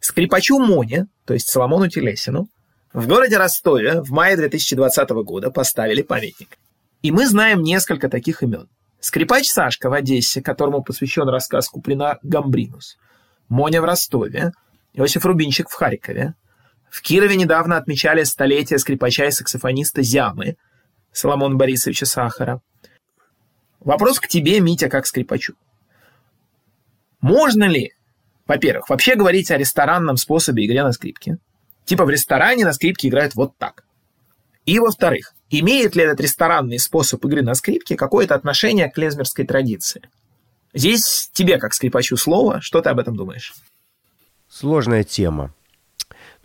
Скрипачу 0.00 0.58
Моне, 0.58 1.06
то 1.26 1.34
есть 1.34 1.48
Соломону 1.48 1.88
Телесину, 1.88 2.48
в 2.94 3.06
городе 3.06 3.36
Ростове 3.36 4.00
в 4.00 4.10
мае 4.10 4.36
2020 4.36 5.10
года 5.10 5.50
поставили 5.50 6.00
памятник. 6.00 6.56
И 7.02 7.10
мы 7.10 7.26
знаем 7.26 7.62
несколько 7.62 8.08
таких 8.08 8.42
имен. 8.42 8.68
Скрипач 9.00 9.46
Сашка 9.48 9.90
в 9.90 9.92
Одессе, 9.92 10.42
которому 10.42 10.82
посвящен 10.82 11.28
рассказ 11.28 11.68
Куплина 11.68 12.18
«Гамбринус», 12.22 12.96
Моня 13.48 13.80
в 13.80 13.84
Ростове, 13.84 14.52
Иосиф 14.94 15.24
Рубинчик 15.24 15.68
в 15.68 15.74
Харькове. 15.74 16.34
В 16.90 17.02
Кирове 17.02 17.36
недавно 17.36 17.76
отмечали 17.76 18.24
столетие 18.24 18.78
скрипача 18.78 19.26
и 19.26 19.30
саксофониста 19.30 20.02
Зямы, 20.02 20.56
Соломона 21.12 21.56
Борисовича 21.56 22.06
Сахара. 22.06 22.62
Вопрос 23.80 24.18
к 24.18 24.26
тебе, 24.26 24.60
Митя, 24.60 24.88
как 24.88 25.06
скрипачу. 25.06 25.54
Можно 27.20 27.64
ли, 27.64 27.92
во-первых, 28.46 28.88
вообще 28.88 29.14
говорить 29.14 29.50
о 29.50 29.58
ресторанном 29.58 30.16
способе 30.16 30.64
игры 30.64 30.82
на 30.82 30.92
скрипке? 30.92 31.38
Типа 31.84 32.04
в 32.04 32.10
ресторане 32.10 32.64
на 32.64 32.72
скрипке 32.72 33.08
играют 33.08 33.34
вот 33.34 33.56
так. 33.58 33.84
И 34.64 34.78
во-вторых, 34.80 35.35
имеет 35.50 35.96
ли 35.96 36.02
этот 36.02 36.20
ресторанный 36.20 36.78
способ 36.78 37.24
игры 37.24 37.42
на 37.42 37.54
скрипке 37.54 37.96
какое-то 37.96 38.34
отношение 38.34 38.88
к 38.88 38.94
клезмерской 38.94 39.44
традиции? 39.44 40.02
Здесь 40.74 41.30
тебе, 41.32 41.58
как 41.58 41.74
скрипачу, 41.74 42.16
слово. 42.16 42.60
Что 42.60 42.82
ты 42.82 42.90
об 42.90 42.98
этом 42.98 43.16
думаешь? 43.16 43.54
Сложная 44.48 45.04
тема. 45.04 45.54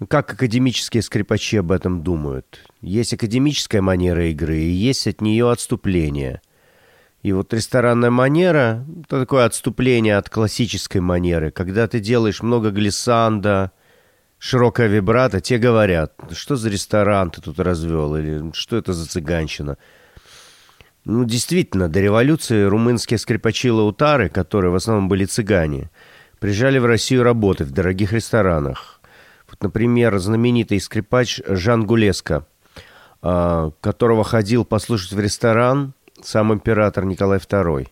Как 0.08 0.34
академические 0.34 1.04
скрипачи 1.04 1.58
об 1.58 1.72
этом 1.72 2.02
думают? 2.02 2.66
Есть 2.82 3.14
академическая 3.14 3.82
манера 3.82 4.30
игры, 4.32 4.58
и 4.58 4.70
есть 4.70 5.06
от 5.06 5.22
нее 5.22 5.52
отступление. 5.52 6.42
И 7.22 7.34
вот 7.34 7.54
ресторанная 7.54 8.10
манера– 8.10 8.86
это 9.02 9.20
такое 9.20 9.46
отступление 9.46 10.18
от 10.18 10.30
классической 10.30 11.02
манеры. 11.02 11.52
Когда 11.52 11.88
ты 11.88 12.00
делаешь 12.00 12.42
много 12.42 12.72
глиссанда, 12.72 13.72
широкая 14.42 14.88
вибрато, 14.88 15.40
те 15.40 15.60
говорят, 15.60 16.14
что 16.32 16.56
за 16.56 16.70
ресторан 16.70 17.30
ты 17.30 17.42
тут 17.42 17.60
развел, 17.60 18.16
или 18.16 18.52
что 18.54 18.76
это 18.76 18.92
за 18.92 19.08
цыганщина. 19.08 19.78
Ну, 21.06 21.26
действительно, 21.26 21.88
до 21.88 22.02
революции 22.02 22.64
румынские 22.64 23.20
скрипачи-лаутары, 23.20 24.30
которые 24.30 24.72
в 24.72 24.76
основном 24.76 25.10
были 25.10 25.26
цыгане, 25.26 25.92
приезжали 26.40 26.80
в 26.80 26.86
Россию 26.86 27.22
работать 27.24 27.68
в 27.68 27.72
дорогих 27.72 28.14
ресторанах. 28.14 29.00
Вот, 29.48 29.62
например, 29.62 30.18
знаменитый 30.18 30.80
скрипач 30.80 31.40
Жан 31.48 31.86
Гулеско, 31.86 32.48
а, 33.22 33.72
которого 33.80 34.24
ходил 34.24 34.66
послушать 34.66 35.14
в 35.14 35.20
ресторан 35.20 35.94
сам 36.24 36.52
император 36.52 37.06
Николай 37.06 37.38
II. 37.38 37.88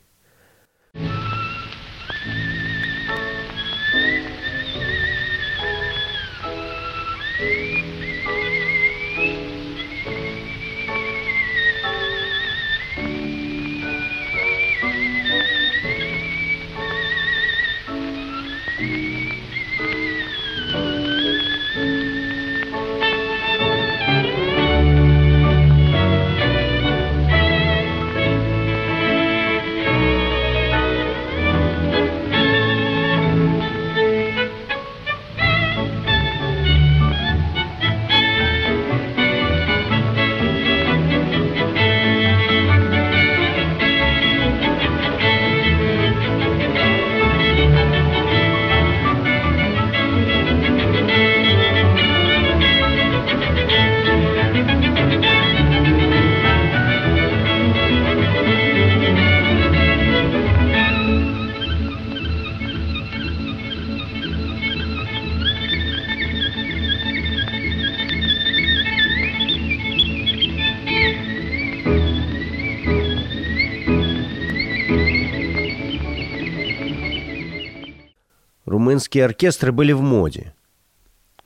Румынские 79.00 79.24
оркестры 79.24 79.72
были 79.72 79.94
в 79.94 80.02
моде. 80.02 80.54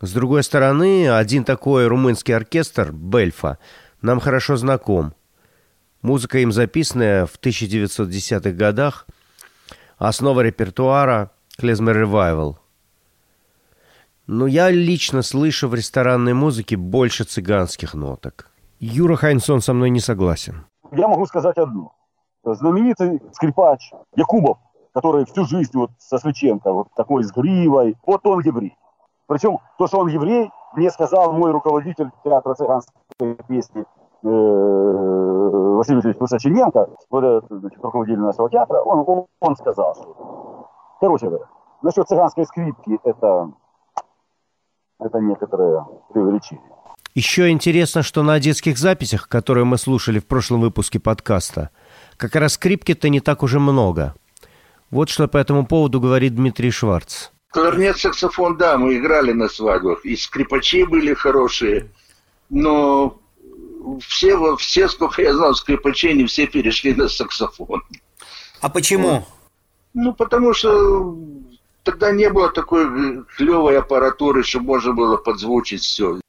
С 0.01 0.11
другой 0.11 0.41
стороны, 0.43 1.07
один 1.09 1.43
такой 1.43 1.85
румынский 1.87 2.35
оркестр, 2.35 2.91
Бельфа, 2.91 3.59
нам 4.01 4.19
хорошо 4.19 4.57
знаком. 4.57 5.13
Музыка 6.01 6.39
им 6.39 6.51
записанная 6.51 7.27
в 7.27 7.39
1910-х 7.39 8.51
годах, 8.51 9.05
основа 9.99 10.41
репертуара 10.41 11.29
«Клезмер 11.57 11.95
Ревайвал». 11.95 12.57
Но 14.25 14.47
я 14.47 14.71
лично 14.71 15.21
слышу 15.21 15.67
в 15.67 15.75
ресторанной 15.75 16.33
музыке 16.33 16.75
больше 16.75 17.23
цыганских 17.23 17.93
ноток. 17.93 18.49
Юра 18.79 19.15
Хайнсон 19.15 19.61
со 19.61 19.73
мной 19.73 19.91
не 19.91 19.99
согласен. 19.99 20.65
Я 20.91 21.07
могу 21.07 21.27
сказать 21.27 21.57
одно. 21.57 21.93
Знаменитый 22.43 23.21
скрипач 23.33 23.91
Якубов 24.15 24.57
который 24.93 25.25
всю 25.25 25.45
жизнь 25.45 25.71
вот 25.73 25.91
со 25.97 26.17
Свеченко, 26.17 26.71
вот 26.71 26.87
такой 26.95 27.23
с 27.23 27.31
гривой, 27.31 27.97
вот 28.05 28.25
он 28.25 28.39
еврей. 28.41 28.77
Причем 29.27 29.59
то, 29.77 29.87
что 29.87 29.99
он 29.99 30.07
еврей, 30.07 30.51
мне 30.75 30.91
сказал 30.91 31.33
мой 31.33 31.51
руководитель 31.51 32.11
театра 32.23 32.53
цыганской 32.53 32.93
песни 33.47 33.81
э, 33.81 33.85
Василий 34.27 35.97
Васильевич 35.97 36.19
Высочененко, 36.19 36.89
вот 37.09 37.23
этот, 37.23 37.59
значит, 37.59 37.83
руководитель 37.83 38.19
нашего 38.19 38.49
театра, 38.49 38.81
он, 38.81 39.03
он, 39.07 39.25
он 39.39 39.55
сказал, 39.55 39.95
что, 39.95 40.69
короче 40.99 41.27
говоря, 41.27 41.45
насчет 41.81 42.07
цыганской 42.07 42.45
скрипки 42.45 42.99
это, 43.03 43.51
это 44.99 45.19
некоторое 45.19 45.85
преувеличение. 46.11 46.69
Еще 47.15 47.49
интересно, 47.51 48.01
что 48.01 48.23
на 48.23 48.39
детских 48.39 48.77
записях, 48.77 49.29
которые 49.29 49.65
мы 49.65 49.77
слушали 49.77 50.19
в 50.19 50.27
прошлом 50.27 50.61
выпуске 50.61 50.99
подкаста, 50.99 51.69
как 52.17 52.35
раз 52.35 52.53
скрипки-то 52.53 53.09
не 53.09 53.19
так 53.21 53.41
уже 53.41 53.59
много– 53.59 54.13
вот 54.93 55.09
что 55.09 55.27
по 55.27 55.37
этому 55.37 55.65
поводу 55.65 55.99
говорит 55.99 56.35
Дмитрий 56.35 56.69
Шварц. 56.69 57.29
Кларнет, 57.49 57.97
саксофон, 57.97 58.57
да, 58.57 58.77
мы 58.77 58.97
играли 58.97 59.31
на 59.31 59.49
свадьбах. 59.49 60.05
И 60.05 60.15
скрипачи 60.15 60.85
были 60.85 61.13
хорошие. 61.15 61.89
Но 62.49 63.19
все, 64.01 64.55
все, 64.57 64.87
сколько 64.87 65.21
я 65.21 65.33
знал, 65.33 65.55
скрипачей, 65.55 66.13
не 66.13 66.25
все 66.25 66.45
перешли 66.45 66.93
на 66.93 67.09
саксофон. 67.09 67.81
А 68.61 68.69
почему? 68.69 69.25
Ну, 69.95 70.13
потому 70.13 70.53
что 70.53 71.17
тогда 71.83 72.11
не 72.11 72.29
было 72.29 72.51
такой 72.51 73.23
клевой 73.35 73.79
аппаратуры, 73.79 74.43
чтобы 74.43 74.65
можно 74.67 74.93
было 74.93 75.17
подзвучить 75.17 75.81
все. 75.81 76.19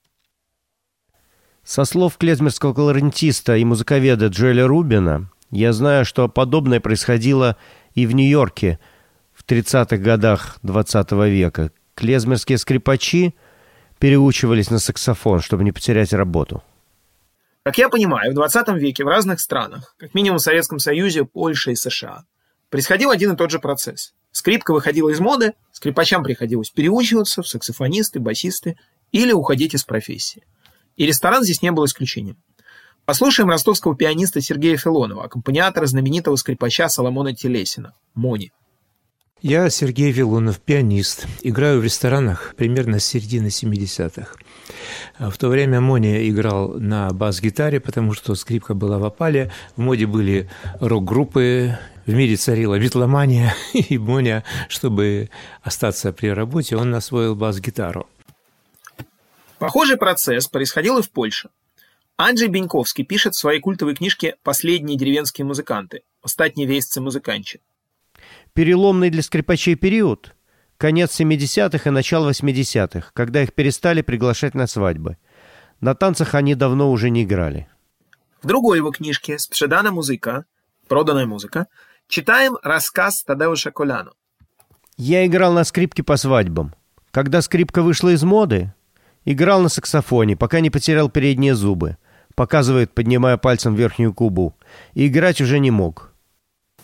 Со 1.65 1.85
слов 1.85 2.17
клезмерского 2.17 2.73
кларнетиста 2.73 3.57
и 3.57 3.65
музыковеда 3.65 4.27
Джоэля 4.27 4.67
Рубина, 4.67 5.31
я 5.51 5.73
знаю, 5.73 6.05
что 6.05 6.29
подобное 6.29 6.81
происходило 6.81 7.57
и 7.95 8.07
в 8.07 8.15
Нью-Йорке 8.15 8.79
в 9.33 9.45
30-х 9.45 9.97
годах 9.97 10.59
20 10.63 11.13
-го 11.13 11.29
века 11.29 11.71
клезмерские 11.95 12.59
скрипачи 12.59 13.35
переучивались 13.99 14.71
на 14.71 14.79
саксофон, 14.79 15.41
чтобы 15.41 15.65
не 15.65 15.73
потерять 15.73 16.13
работу. 16.13 16.63
Как 17.63 17.79
я 17.79 17.89
понимаю, 17.89 18.33
в 18.33 18.35
20 18.35 18.69
веке 18.77 19.05
в 19.05 19.09
разных 19.09 19.41
странах, 19.41 19.95
как 19.99 20.13
минимум 20.15 20.39
в 20.39 20.43
Советском 20.43 20.79
Союзе, 20.79 21.25
Польше 21.25 21.73
и 21.73 21.77
США, 21.77 22.25
происходил 22.69 23.11
один 23.11 23.33
и 23.33 23.37
тот 23.37 23.51
же 23.51 23.59
процесс. 23.59 24.13
Скрипка 24.33 24.75
выходила 24.75 25.09
из 25.09 25.21
моды, 25.21 25.55
скрипачам 25.73 26.25
приходилось 26.25 26.71
переучиваться 26.71 27.43
в 27.43 27.49
саксофонисты, 27.49 28.19
басисты 28.19 28.77
или 29.13 29.33
уходить 29.33 29.75
из 29.75 29.85
профессии. 29.85 30.43
И 30.97 31.07
ресторан 31.07 31.45
здесь 31.45 31.63
не 31.63 31.71
был 31.71 31.85
исключением. 31.87 32.37
Послушаем 33.07 33.51
ростовского 33.51 33.95
пианиста 33.95 34.41
Сергея 34.41 34.79
Филонова, 34.79 35.25
аккомпаниатора 35.25 35.85
знаменитого 35.87 36.37
скрипача 36.37 36.89
Соломона 36.89 37.35
Телесина, 37.35 37.93
Мони. 38.15 38.51
Я 39.43 39.69
Сергей 39.69 40.11
Вилонов, 40.11 40.59
пианист. 40.59 41.27
Играю 41.43 41.81
в 41.81 41.85
ресторанах 41.85 42.55
примерно 42.57 42.99
с 42.99 43.05
середины 43.05 43.49
70-х. 43.49 44.29
В 45.19 45.37
то 45.37 45.49
время 45.49 45.83
Мони 45.83 46.31
играл 46.31 46.79
на 46.79 47.11
бас-гитаре, 47.11 47.79
потому 47.79 48.15
что 48.15 48.35
скрипка 48.37 48.73
была 48.73 48.99
в 48.99 49.05
опале. 49.05 49.53
В 49.77 49.83
моде 49.83 50.07
были 50.07 50.49
рок-группы, 50.81 51.79
в 52.07 52.15
мире 52.15 52.37
царила 52.37 52.79
битломания, 52.79 53.55
и 53.75 53.99
Моня, 53.99 54.45
чтобы 54.71 55.29
остаться 55.63 56.15
при 56.15 56.29
работе, 56.29 56.79
он 56.79 56.95
освоил 56.95 57.35
бас-гитару. 57.37 58.09
Похожий 59.59 59.99
процесс 59.99 60.49
происходил 60.49 60.99
и 60.99 61.03
в 61.03 61.11
Польше. 61.11 61.51
Анджей 62.17 62.47
Беньковский 62.47 63.05
пишет 63.05 63.35
в 63.35 63.39
своей 63.39 63.61
культовой 63.61 63.97
книжке 63.97 64.37
«Последние 64.45 64.97
деревенские 64.97 65.45
музыканты. 65.45 66.03
Остатние 66.23 66.69
вестцы 66.69 67.01
музыканчи». 67.01 67.61
Переломный 68.53 69.11
для 69.11 69.21
скрипачей 69.21 69.75
период– 69.75 70.37
конец 70.77 71.19
70-х 71.21 71.91
и 71.91 71.93
начало 71.93 72.31
80-х, 72.31 73.11
когда 73.15 73.43
их 73.43 73.53
перестали 73.53 74.03
приглашать 74.03 74.55
на 74.55 74.69
свадьбы. 74.69 75.19
На 75.81 75.97
танцах 75.97 76.37
они 76.37 76.55
давно 76.55 76.93
уже 76.93 77.11
не 77.11 77.25
играли. 77.25 77.69
В 78.41 78.47
другой 78.47 78.79
его 78.79 78.93
книжке 78.93 79.37
«Спшедана 79.37 79.91
музыка» 79.91 80.45
«Проданная 80.87 81.27
музыка» 81.27 81.67
читаем 82.07 82.59
рассказ 82.63 83.25
Тадеуша 83.25 83.73
Коляно. 83.73 84.13
Я 84.97 85.27
играл 85.27 85.53
на 85.53 85.65
скрипке 85.65 86.05
по 86.05 86.17
свадьбам. 86.17 86.77
Когда 87.11 87.43
скрипка 87.43 87.83
вышла 87.83 88.11
из 88.11 88.23
моды, 88.23 88.73
Играл 89.25 89.63
на 89.63 89.69
саксофоне, 89.69 90.37
пока 90.37 90.61
не 90.61 90.71
потерял 90.71 91.09
передние 91.09 91.55
зубы. 91.55 91.97
Показывает, 92.35 92.93
поднимая 92.93 93.37
пальцем 93.37 93.75
верхнюю 93.75 94.13
губу. 94.13 94.55
И 94.95 95.07
играть 95.07 95.41
уже 95.41 95.59
не 95.59 95.71
мог. 95.71 96.13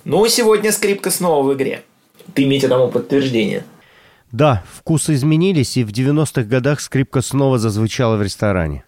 Ну, 0.05 0.27
сегодня 0.29 0.73
скрипка 0.73 1.11
снова 1.11 1.47
в 1.47 1.55
игре. 1.55 1.85
Ты 2.35 2.45
имеете 2.45 2.69
тому 2.69 2.89
подтверждение. 2.89 3.65
Да, 4.33 4.65
вкусы 4.73 5.15
изменились, 5.15 5.77
и 5.77 5.85
в 5.85 5.91
90-х 5.91 6.45
годах 6.45 6.81
скрипка 6.81 7.21
снова 7.21 7.59
зазвучала 7.59 8.17
в 8.17 8.23
ресторане. 8.23 8.85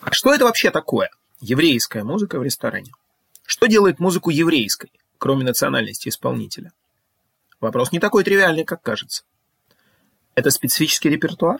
А 0.00 0.12
что 0.12 0.32
это 0.32 0.44
вообще 0.44 0.70
такое? 0.70 1.10
Еврейская 1.40 2.04
музыка 2.04 2.38
в 2.38 2.42
ресторане. 2.44 2.92
Что 3.44 3.66
делает 3.66 3.98
музыку 3.98 4.30
еврейской, 4.30 4.92
кроме 5.18 5.44
национальности 5.44 6.08
исполнителя? 6.08 6.72
Вопрос 7.60 7.90
не 7.90 7.98
такой 7.98 8.22
тривиальный, 8.22 8.64
как 8.64 8.82
кажется. 8.82 9.24
Это 10.36 10.50
специфический 10.50 11.08
репертуар? 11.08 11.58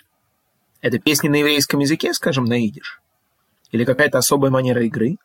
Это 0.81 1.01
песни 1.01 1.29
на 1.29 1.37
еврейском 1.37 1.81
языке, 1.81 2.15
скажем, 2.15 2.45
на 2.45 2.65
идиш? 2.65 3.01
Или 3.71 3.85
какая-то 3.85 4.19
особая 4.19 4.51
манера 4.51 4.83
игры? 4.83 5.17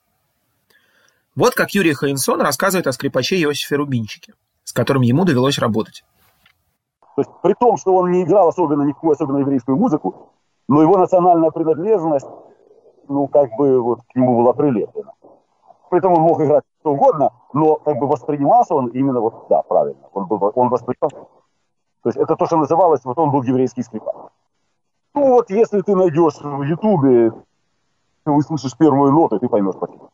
Вот 1.36 1.56
как 1.56 1.72
Юрий 1.72 1.94
Хаинсон 1.94 2.42
рассказывает 2.42 2.88
о 2.88 2.92
скрипаче 2.92 3.42
Иосифе 3.42 3.76
Рубинчике, 3.76 4.34
с 4.64 4.74
которым 4.74 5.02
ему 5.02 5.26
довелось 5.26 5.58
работать. 5.58 6.04
То 7.16 7.22
есть 7.22 7.32
при 7.42 7.54
том, 7.54 7.78
что 7.78 7.96
он 7.96 8.12
не 8.12 8.24
играл 8.24 8.50
особенно 8.50 8.84
никакую 8.84 9.14
особенно 9.14 9.38
еврейскую 9.38 9.78
музыку, 9.78 10.32
но 10.68 10.82
его 10.82 10.98
национальная 10.98 11.52
принадлежность, 11.52 12.28
ну, 13.08 13.28
как 13.28 13.52
бы 13.56 13.82
вот 13.82 14.02
к 14.02 14.16
нему 14.16 14.38
была 14.38 14.54
прилеплена. 14.54 15.14
При 15.90 16.00
этом 16.00 16.14
он 16.14 16.22
мог 16.22 16.42
играть 16.42 16.64
что 16.80 16.92
угодно, 16.92 17.32
но 17.54 17.76
как 17.76 17.98
бы 17.98 18.08
воспринимался 18.08 18.76
он 18.76 18.88
именно 18.88 19.20
вот, 19.20 19.48
да, 19.50 19.62
правильно, 19.62 20.08
он, 20.14 20.26
был, 20.26 20.52
он 20.56 20.70
воспринимался. 20.70 21.28
То 22.04 22.10
есть 22.10 22.18
это 22.18 22.36
то, 22.36 22.46
что 22.46 22.58
называлось, 22.58 23.02
вот 23.06 23.18
он 23.18 23.32
был 23.32 23.44
еврейский 23.44 23.84
скрипач. 23.84 24.16
Ну 25.14 25.28
вот, 25.28 25.50
если 25.50 25.82
ты 25.82 25.96
найдешь 25.96 26.42
в 26.42 26.64
Ютубе, 26.64 27.32
ты 28.26 28.32
услышишь 28.32 28.78
первую 28.78 29.12
ноту, 29.12 29.40
ты 29.40 29.48
поймешь 29.50 29.76
почему. 29.80 30.13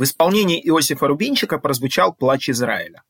В 0.00 0.04
исполнении 0.04 0.58
Иосифа 0.66 1.08
Рубинчика 1.08 1.58
прозвучал 1.58 2.14
«Плач 2.14 2.48
Израиля». 2.48 3.02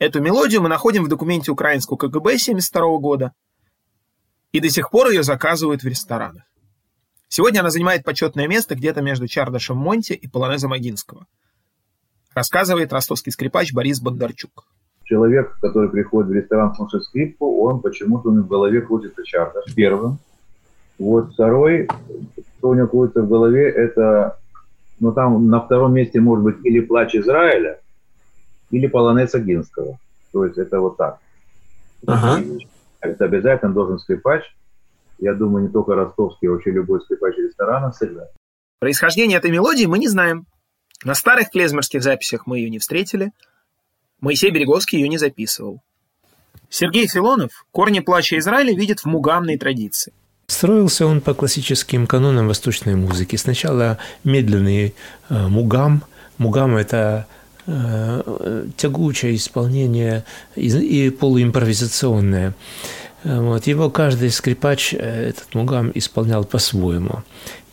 Эту 0.00 0.20
мелодию 0.20 0.60
мы 0.60 0.68
находим 0.68 1.04
в 1.04 1.08
документе 1.08 1.52
украинского 1.52 1.96
КГБ 1.96 2.18
1972 2.18 2.98
года, 2.98 3.32
и 4.50 4.58
до 4.58 4.68
сих 4.68 4.90
пор 4.90 5.10
ее 5.10 5.22
заказывают 5.22 5.84
в 5.84 5.86
ресторанах. 5.86 6.42
Сегодня 7.28 7.60
она 7.60 7.70
занимает 7.70 8.02
почетное 8.02 8.48
место 8.48 8.74
где-то 8.74 9.02
между 9.02 9.28
Чардашем 9.28 9.76
Монти 9.76 10.14
и 10.14 10.26
Полонезом 10.26 10.72
Агинского. 10.72 11.28
Рассказывает 12.34 12.92
ростовский 12.92 13.30
скрипач 13.30 13.72
Борис 13.72 14.00
Бондарчук. 14.00 14.66
Человек, 15.04 15.56
который 15.60 15.90
приходит 15.90 16.30
в 16.30 16.34
ресторан 16.34 16.74
слушать 16.74 17.04
скрипку, 17.04 17.62
он 17.62 17.80
почему-то 17.80 18.30
в 18.30 18.48
голове 18.48 18.80
крутится 18.80 19.22
Чардаш 19.22 19.72
первым. 19.76 20.18
Вот 20.98 21.34
второй, 21.34 21.88
что 22.58 22.70
у 22.70 22.74
него 22.74 22.88
крутится 22.88 23.22
в 23.22 23.28
голове, 23.28 23.70
это 23.70 24.40
но 25.00 25.12
там 25.12 25.48
на 25.48 25.60
втором 25.60 25.94
месте 25.94 26.20
может 26.20 26.44
быть 26.44 26.56
или 26.64 26.80
«Плач 26.80 27.14
Израиля», 27.14 27.80
или 28.70 28.86
«Полонез 28.86 29.34
Агинского». 29.34 29.98
То 30.32 30.44
есть 30.44 30.58
это 30.58 30.80
вот 30.80 30.96
так. 30.96 31.18
Ага. 32.06 32.42
Это 33.00 33.24
обязательно 33.24 33.72
должен 33.72 33.98
скрипач. 33.98 34.42
Я 35.18 35.34
думаю, 35.34 35.64
не 35.66 35.70
только 35.70 35.94
ростовский, 35.94 36.48
а 36.48 36.52
вообще 36.52 36.70
любой 36.70 37.00
скрипач 37.00 37.36
ресторана 37.36 37.92
сыграть. 37.92 38.30
Происхождение 38.80 39.38
этой 39.38 39.50
мелодии 39.50 39.86
мы 39.86 39.98
не 39.98 40.08
знаем. 40.08 40.46
На 41.04 41.14
старых 41.14 41.50
клезмерских 41.50 42.02
записях 42.02 42.46
мы 42.46 42.58
ее 42.58 42.70
не 42.70 42.78
встретили. 42.78 43.32
Моисей 44.20 44.50
Береговский 44.50 44.98
ее 44.98 45.08
не 45.08 45.18
записывал. 45.18 45.82
Сергей 46.68 47.06
Филонов 47.06 47.66
корни 47.70 48.00
плача 48.00 48.38
Израиля 48.38 48.74
видит 48.74 49.00
в 49.00 49.06
мугамной 49.06 49.56
традиции– 49.56 50.12
Строился 50.48 51.06
он 51.06 51.20
по 51.20 51.34
классическим 51.34 52.06
канонам 52.06 52.46
восточной 52.46 52.94
музыки. 52.94 53.34
Сначала 53.36 53.98
медленный 54.22 54.94
э, 55.28 55.46
мугам. 55.48 56.04
Мугам– 56.38 56.76
это 56.78 57.26
э, 57.66 58.66
тягучее 58.76 59.34
исполнение 59.34 60.24
и, 60.54 61.10
полуимпровизационное. 61.10 62.54
Вот. 63.24 63.66
Его 63.66 63.90
каждый 63.90 64.30
скрипач 64.30 64.94
э, 64.94 65.30
этот 65.30 65.52
мугам 65.54 65.90
исполнял 65.94 66.44
по-своему. 66.44 67.24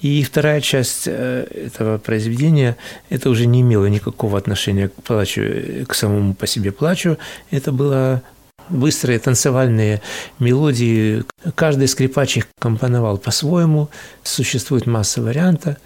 И 0.02 0.24
вторая 0.24 0.60
часть 0.60 1.04
э, 1.06 1.46
этого 1.68 2.00
произведения, 2.00 2.76
это 3.10 3.30
уже 3.30 3.46
не 3.46 3.62
имело 3.62 3.86
никакого 3.86 4.36
отношения 4.36 4.88
к 4.88 4.96
плачу, 4.96 5.44
к 5.88 5.94
самому 5.94 6.34
по 6.34 6.48
себе 6.48 6.72
плачу. 6.72 7.20
Это 7.52 7.72
было 7.72 8.24
быстрые 8.70 9.20
танцевальные 9.20 10.02
мелодии. 10.40 11.24
Каждый 11.56 11.88
скрипач 11.88 12.38
их 12.38 12.48
компоновал 12.60 13.18
по-своему. 13.18 13.90
Существует 14.24 14.86
масса 14.88 15.22
вариантов. 15.22 15.78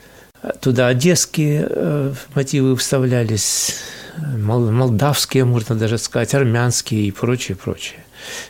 Туда 0.61 0.87
одесские 0.87 1.67
э, 1.69 2.13
мотивы 2.35 2.75
вставлялись, 2.75 3.75
молдавские, 4.17 5.45
можно 5.45 5.75
даже 5.75 5.97
сказать, 5.97 6.33
армянские 6.33 7.05
и 7.07 7.11
прочее, 7.11 7.57
прочее. 7.57 7.99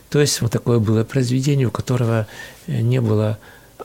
То 0.09 0.19
есть 0.19 0.41
вот 0.41 0.51
такое 0.51 0.79
было 0.79 1.03
произведение, 1.03 1.67
у 1.67 1.71
которого 1.71 2.27
не 2.67 2.99
было 2.99 3.37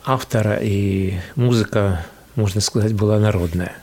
автора, 0.05 0.57
и 0.61 1.15
музыка, 1.35 2.05
можно 2.35 2.61
сказать, 2.61 2.93
была 2.93 3.19
народная. 3.19 3.73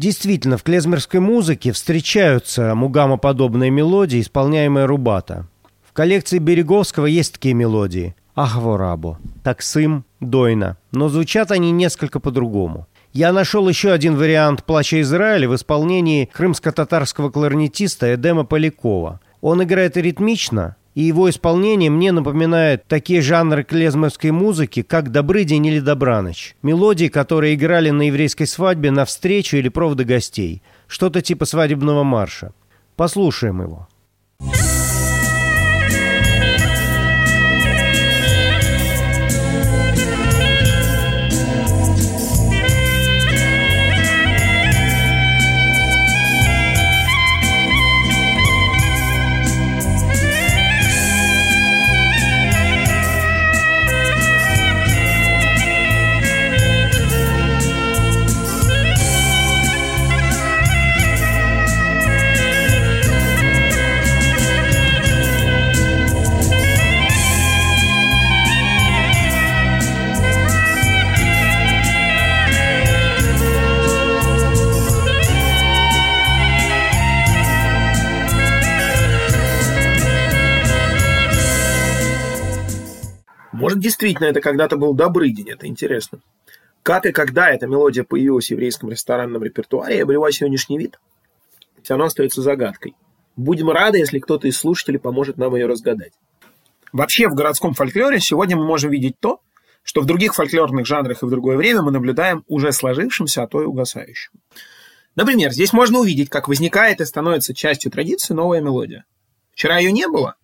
Действительно, 0.00 0.56
в 0.56 0.62
клезмерской 0.62 1.20
музыке 1.20 1.72
встречаются 1.72 2.74
мугамоподобные 2.74 3.70
мелодии, 3.70 4.22
исполняемые 4.22 4.86
рубата. 4.86 5.46
В 5.82 5.92
коллекции 5.92 6.38
Береговского 6.38 7.04
есть 7.04 7.34
такие 7.34 7.52
мелодии. 7.52 8.14
Ахворабо, 8.34 9.18
Таксым, 9.44 10.06
Дойна. 10.20 10.78
Но 10.90 11.10
звучат 11.10 11.50
они 11.50 11.70
несколько 11.70 12.18
по-другому. 12.18 12.86
Я 13.12 13.30
нашел 13.30 13.68
еще 13.68 13.92
один 13.92 14.16
вариант 14.16 14.64
«Плача 14.64 15.02
Израиля» 15.02 15.50
в 15.50 15.54
исполнении 15.54 16.30
крымско-татарского 16.32 17.28
кларнетиста 17.28 18.14
Эдема 18.14 18.44
Полякова. 18.44 19.20
Он 19.42 19.62
играет 19.62 19.98
ритмично, 19.98 20.76
и 20.94 21.02
его 21.02 21.30
исполнение 21.30 21.90
мне 21.90 22.12
напоминает 22.12 22.86
такие 22.86 23.20
жанры 23.20 23.62
клезмовской 23.62 24.30
музыки, 24.32 24.82
как 24.82 25.10
«Добрый 25.10 25.44
день» 25.44 25.66
или 25.66 25.80
«Добраныч». 25.80 26.56
Мелодии, 26.62 27.08
которые 27.08 27.54
играли 27.54 27.90
на 27.90 28.02
еврейской 28.02 28.46
свадьбе 28.46 28.90
на 28.90 29.04
встречу 29.04 29.56
или 29.56 29.68
проводы 29.68 30.04
гостей. 30.04 30.62
Что-то 30.86 31.22
типа 31.22 31.44
свадебного 31.44 32.02
марша. 32.02 32.52
Послушаем 32.96 33.62
его. 33.62 33.88
Может, 83.70 83.84
действительно, 83.84 84.26
это 84.26 84.40
когда-то 84.40 84.76
был 84.76 84.94
Добрыдень, 84.94 85.48
это 85.48 85.68
интересно. 85.68 86.18
Как 86.82 87.06
и 87.06 87.12
когда 87.12 87.50
эта 87.50 87.68
мелодия 87.68 88.02
появилась 88.02 88.48
в 88.48 88.50
еврейском 88.50 88.90
ресторанном 88.90 89.44
репертуаре 89.44 89.98
и 89.98 90.00
обрела 90.00 90.32
сегодняшний 90.32 90.76
вид, 90.76 90.98
все 91.80 91.94
равно 91.94 92.06
остается 92.06 92.42
загадкой. 92.42 92.96
Будем 93.36 93.70
рады, 93.70 93.98
если 93.98 94.18
кто-то 94.18 94.48
из 94.48 94.56
слушателей 94.56 94.98
поможет 94.98 95.38
нам 95.38 95.54
ее 95.54 95.66
разгадать. 95.66 96.10
Вообще 96.92 97.28
в 97.28 97.34
городском 97.34 97.74
фольклоре 97.74 98.18
сегодня 98.18 98.56
мы 98.56 98.66
можем 98.66 98.90
видеть 98.90 99.20
то, 99.20 99.40
что 99.84 100.00
в 100.00 100.04
других 100.04 100.34
фольклорных 100.34 100.84
жанрах 100.84 101.22
и 101.22 101.26
в 101.26 101.30
другое 101.30 101.56
время 101.56 101.82
мы 101.82 101.92
наблюдаем 101.92 102.42
уже 102.48 102.72
сложившимся, 102.72 103.44
а 103.44 103.46
то 103.46 103.62
и 103.62 103.66
угасающим. 103.66 104.32
Например, 105.14 105.52
здесь 105.52 105.72
можно 105.72 106.00
увидеть, 106.00 106.28
как 106.28 106.48
возникает 106.48 107.00
и 107.00 107.04
становится 107.04 107.54
частью 107.54 107.92
традиции 107.92 108.34
новая 108.34 108.60
мелодия. 108.60 109.04
Вчера 109.52 109.78
ее 109.78 109.92
не 109.92 110.08
было, 110.08 110.34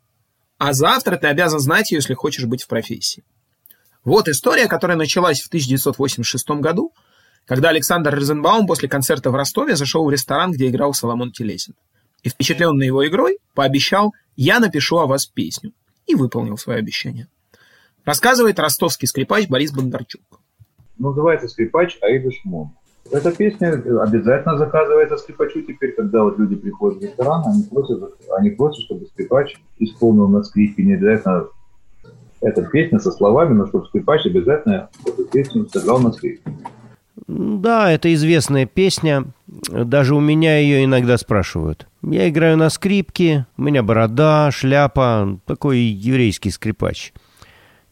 а 0.58 0.72
завтра 0.72 1.16
ты 1.16 1.26
обязан 1.26 1.60
знать 1.60 1.90
ее, 1.90 1.98
если 1.98 2.14
хочешь 2.14 2.46
быть 2.46 2.62
в 2.62 2.68
профессии. 2.68 3.24
Вот 4.04 4.28
история, 4.28 4.68
которая 4.68 4.96
началась 4.96 5.40
в 5.42 5.48
1986 5.48 6.48
году, 6.60 6.92
когда 7.44 7.70
Александр 7.70 8.14
Розенбаум 8.14 8.66
после 8.66 8.88
концерта 8.88 9.30
в 9.30 9.34
Ростове 9.34 9.76
зашел 9.76 10.04
в 10.04 10.10
ресторан, 10.10 10.52
где 10.52 10.68
играл 10.68 10.94
Соломон 10.94 11.32
Телесин. 11.32 11.74
И 12.22 12.28
впечатленный 12.28 12.86
его 12.86 13.06
игрой 13.06 13.38
пообещал 13.54 14.12
«Я 14.34 14.58
напишу 14.60 14.98
о 14.98 15.06
вас 15.06 15.26
песню» 15.26 15.72
и 16.06 16.14
выполнил 16.14 16.56
свое 16.56 16.78
обещание. 16.78 17.28
Рассказывает 18.04 18.58
ростовский 18.58 19.08
скрипач 19.08 19.48
Борис 19.48 19.72
Бондарчук. 19.72 20.40
Называется 20.98 21.48
скрипач 21.48 21.98
Аида 22.00 22.30
Шмон. 22.30 22.70
Эта 23.10 23.32
песня 23.32 23.72
обязательно 24.02 24.58
заказывается 24.58 25.16
скрипачу 25.16 25.62
теперь, 25.62 25.92
когда 25.92 26.22
вот 26.24 26.38
люди 26.38 26.56
приходят 26.56 26.98
в 26.98 27.02
ресторан, 27.02 27.42
они 27.46 27.62
просят, 27.62 28.02
они 28.36 28.50
просят, 28.50 28.84
чтобы 28.84 29.06
скрипач 29.06 29.56
исполнил 29.78 30.28
на 30.28 30.42
скрипке. 30.42 30.82
Не 30.82 30.94
обязательно 30.94 31.46
эта 32.40 32.62
песня 32.62 32.98
со 32.98 33.10
словами, 33.12 33.54
но 33.54 33.66
чтобы 33.66 33.86
скрипач 33.86 34.26
обязательно 34.26 34.88
эту 35.04 35.24
песню 35.24 35.66
сыграл 35.72 36.00
на 36.00 36.12
скрипке. 36.12 36.50
Да, 37.26 37.90
это 37.90 38.12
известная 38.14 38.66
песня. 38.66 39.24
Даже 39.46 40.14
у 40.14 40.20
меня 40.20 40.58
ее 40.58 40.84
иногда 40.84 41.16
спрашивают. 41.16 41.86
Я 42.02 42.28
играю 42.28 42.56
на 42.56 42.70
скрипке, 42.70 43.46
у 43.56 43.62
меня 43.62 43.82
борода, 43.82 44.50
шляпа, 44.52 45.38
такой 45.44 45.78
еврейский 45.78 46.50
скрипач. 46.50 47.12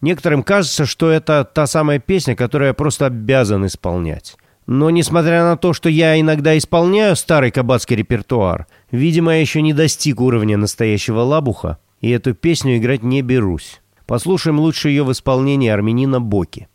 Некоторым 0.00 0.42
кажется, 0.42 0.84
что 0.84 1.10
это 1.10 1.44
та 1.44 1.66
самая 1.66 1.98
песня, 1.98 2.36
которую 2.36 2.68
я 2.68 2.74
просто 2.74 3.06
обязан 3.06 3.66
исполнять. 3.66 4.36
Но 4.66 4.90
несмотря 4.90 5.44
на 5.44 5.56
то, 5.56 5.72
что 5.72 5.88
я 5.88 6.18
иногда 6.18 6.56
исполняю 6.56 7.16
старый 7.16 7.50
кабацкий 7.50 7.96
репертуар, 7.96 8.66
видимо, 8.90 9.34
я 9.34 9.40
еще 9.40 9.60
не 9.60 9.74
достиг 9.74 10.20
уровня 10.20 10.56
настоящего 10.56 11.20
лабуха, 11.20 11.78
и 12.00 12.10
эту 12.10 12.34
песню 12.34 12.78
играть 12.78 13.02
не 13.02 13.22
берусь. 13.22 13.80
Послушаем 14.06 14.58
лучше 14.58 14.88
ее 14.88 15.04
в 15.04 15.12
исполнении 15.12 15.68
армянина 15.68 16.20
Боки. 16.20 16.68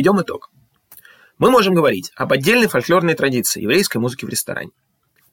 Подведем 0.00 0.22
итог. 0.22 0.50
Мы 1.36 1.50
можем 1.50 1.74
говорить 1.74 2.10
об 2.16 2.32
отдельной 2.32 2.68
фольклорной 2.68 3.12
традиции 3.12 3.60
еврейской 3.60 3.98
музыки 3.98 4.24
в 4.24 4.30
ресторане. 4.30 4.70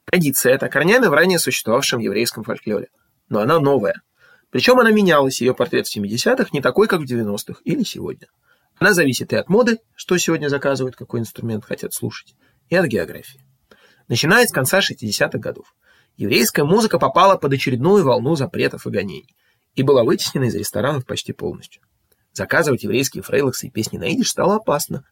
Традиция 0.03 0.55
эта 0.55 0.67
корнями 0.67 1.05
в 1.05 1.13
ранее 1.13 1.39
существовавшем 1.39 2.01
еврейском 2.01 2.43
фольклоре. 2.43 2.89
Но 3.29 3.39
она 3.39 3.61
новая. 3.61 4.01
Причем 4.49 4.77
она 4.77 4.91
менялась, 4.91 5.39
ее 5.39 5.53
портрет 5.53 5.87
в 5.87 5.97
70-х 5.97 6.49
не 6.51 6.59
такой, 6.59 6.89
как 6.89 6.99
в 6.99 7.05
90-х 7.05 7.61
или 7.63 7.83
сегодня. 7.83 8.27
Она 8.77 8.93
зависит 8.93 9.31
и 9.31 9.37
от 9.37 9.47
моды, 9.47 9.79
что 9.95 10.17
сегодня 10.17 10.49
заказывают, 10.49 10.97
какой 10.97 11.21
инструмент 11.21 11.63
хотят 11.63 11.93
слушать, 11.93 12.35
и 12.67 12.75
от 12.75 12.87
географии. 12.87 13.45
Начиная 14.09 14.45
с 14.45 14.51
конца 14.51 14.79
60-х 14.79 15.39
годов, 15.39 15.73
еврейская 16.17 16.65
музыка 16.65 16.99
попала 16.99 17.37
под 17.37 17.53
очередную 17.53 18.03
волну 18.03 18.35
запретов 18.35 18.85
и 18.85 18.89
гонений 18.89 19.33
и 19.75 19.83
была 19.83 20.03
вытеснена 20.03 20.43
из 20.43 20.55
ресторанов 20.55 21.05
почти 21.05 21.31
полностью. 21.31 21.81
Заказывать 22.37 22.83
еврейские 22.83 23.23
фрейлоксы 23.23 23.65
и 23.65 23.71
песни 23.71 23.97
на 23.97 24.09
идиш 24.09 24.29
стало 24.29 24.57
опасно, 24.57 25.03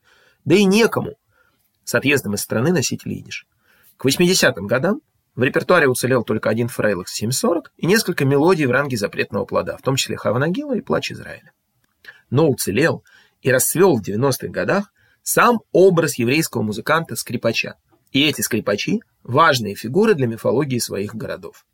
да 0.46 0.54
и 0.54 0.64
некому 0.64 1.18
с 1.84 1.96
отъездом 1.96 2.36
из 2.36 2.42
страны 2.42 2.72
носителей 2.72 3.18
идиш. 3.18 3.48
К 3.98 4.06
80-м 4.06 4.68
годам 4.68 5.02
в 5.34 5.42
репертуаре 5.42 5.88
уцелел 5.88 6.24
только 6.24 6.52
один 6.52 6.68
фрейлокс 6.68 7.12
740 7.14 7.74
и 7.78 7.88
несколько 7.88 8.26
мелодий 8.26 8.68
в 8.68 8.72
ранге 8.72 8.98
запретного 8.98 9.46
плода, 9.46 9.76
в 9.76 9.82
том 9.82 9.96
числе 9.96 10.18
Хава 10.18 10.45
Нагила 10.45 10.78
и 10.78 10.82
Плач 10.82 11.12
Израиля. 11.14 11.52
Но 12.30 12.48
уцелел 12.48 13.04
и 13.42 13.52
расцвел 13.52 13.98
в 13.98 14.08
90-х 14.08 14.50
годах 14.50 14.94
сам 15.24 15.62
образ 15.72 16.20
еврейского 16.20 16.62
музыканта-скрипача. 16.62 17.74
И 18.12 18.24
эти 18.24 18.42
скрипачи– 18.42 19.02
важные 19.24 19.74
фигуры 19.74 20.14
для 20.14 20.28
мифологии 20.28 20.78
своих 20.78 21.16
городов. 21.16 21.66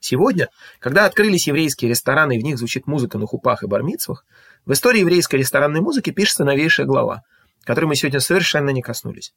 Сегодня, 0.00 0.48
когда 0.78 1.04
открылись 1.04 1.46
еврейские 1.46 1.90
рестораны 1.90 2.36
и 2.36 2.40
в 2.40 2.42
них 2.42 2.58
звучит 2.58 2.86
музыка 2.86 3.18
на 3.18 3.26
хупах 3.26 3.62
и 3.62 3.66
бармицвах, 3.66 4.24
в 4.70 4.72
истории 4.72 5.00
еврейской 5.00 5.34
ресторанной 5.34 5.80
музыки 5.80 6.10
пишется 6.10 6.44
новейшая 6.44 6.86
глава, 6.86 7.24
которой 7.64 7.86
мы 7.86 7.96
сегодня 7.96 8.20
совершенно 8.20 8.70
не 8.70 8.82
коснулись. 8.82 9.34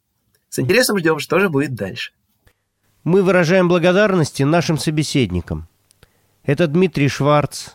С 0.49 0.59
интересом 0.59 0.99
ждем, 0.99 1.17
что 1.17 1.39
же 1.39 1.49
будет 1.49 1.73
дальше. 1.73 2.11
Мы 3.03 3.23
выражаем 3.23 3.67
благодарности 3.67 4.43
нашим 4.43 4.77
собеседникам. 4.77 5.67
Это 6.43 6.67
Дмитрий 6.67 7.07
Шварц, 7.07 7.69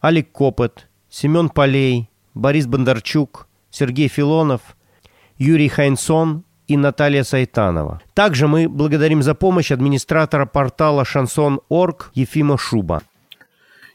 Алик 0.00 0.30
Копот, 0.30 0.86
Семен 1.10 1.48
Полей, 1.48 2.08
Борис 2.34 2.68
Бондарчук, 2.68 3.48
Сергей 3.70 4.06
Филонов, 4.06 4.60
Юрий 5.38 5.68
Хайнсон 5.68 6.44
и 6.68 6.76
Наталья 6.76 7.24
Сайтанова. 7.24 8.00
Также 8.14 8.46
мы 8.46 8.68
благодарим 8.68 9.24
за 9.24 9.34
помощь 9.34 9.72
администратора 9.72 10.46
портала 10.46 11.04
Шансон.орг 11.04 12.12
Ефима 12.14 12.56
Шуба. 12.56 13.02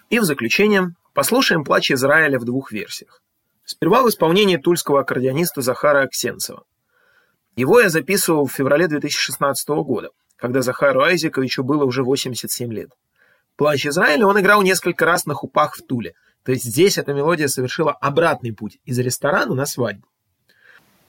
И 0.09 0.20
в 0.20 0.26
заключение 0.26 0.93
послушаем 1.14 1.64
«Плач 1.64 1.91
Израиля» 1.91 2.39
в 2.39 2.45
двух 2.45 2.72
версиях. 2.72 3.22
Сперва 3.64 4.03
в 4.03 4.09
исполнении 4.09 4.57
тульского 4.57 5.01
аккордеониста 5.01 5.62
Захара 5.62 6.03
Аксенцева. 6.03 6.64
Его 7.55 7.80
я 7.80 7.89
записывал 7.89 8.45
в 8.45 8.51
феврале 8.51 8.88
2016 8.88 9.70
года, 9.70 10.09
когда 10.38 10.62
Захару 10.62 11.01
Айзековичу 11.01 11.64
было 11.64 11.84
уже 11.84 12.03
87 12.03 12.74
лет. 12.74 12.89
«Плач 13.57 13.86
Израиля» 13.86 14.26
он 14.26 14.39
играл 14.39 14.62
несколько 14.62 15.05
раз 15.05 15.26
на 15.26 15.34
хупах 15.34 15.76
в 15.76 15.86
Туле, 15.86 16.14
то 16.43 16.51
есть 16.51 16.64
здесь 16.64 16.97
эта 16.97 17.14
мелодия 17.14 17.47
совершила 17.47 17.91
обратный 17.91 18.53
путь 18.53 18.80
из 18.86 18.97
ресторана 18.99 19.53
на 19.53 19.66
свадьбу. 19.66 20.07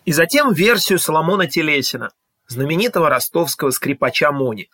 И 0.05 0.13
затем 0.13 0.53
версию 0.53 0.99
Соломона 0.99 1.47
Телесина, 1.47 2.11
знаменитого 2.49 3.09
ростовского 3.09 3.71
скрипача 3.71 4.33
Мони. 4.33 4.69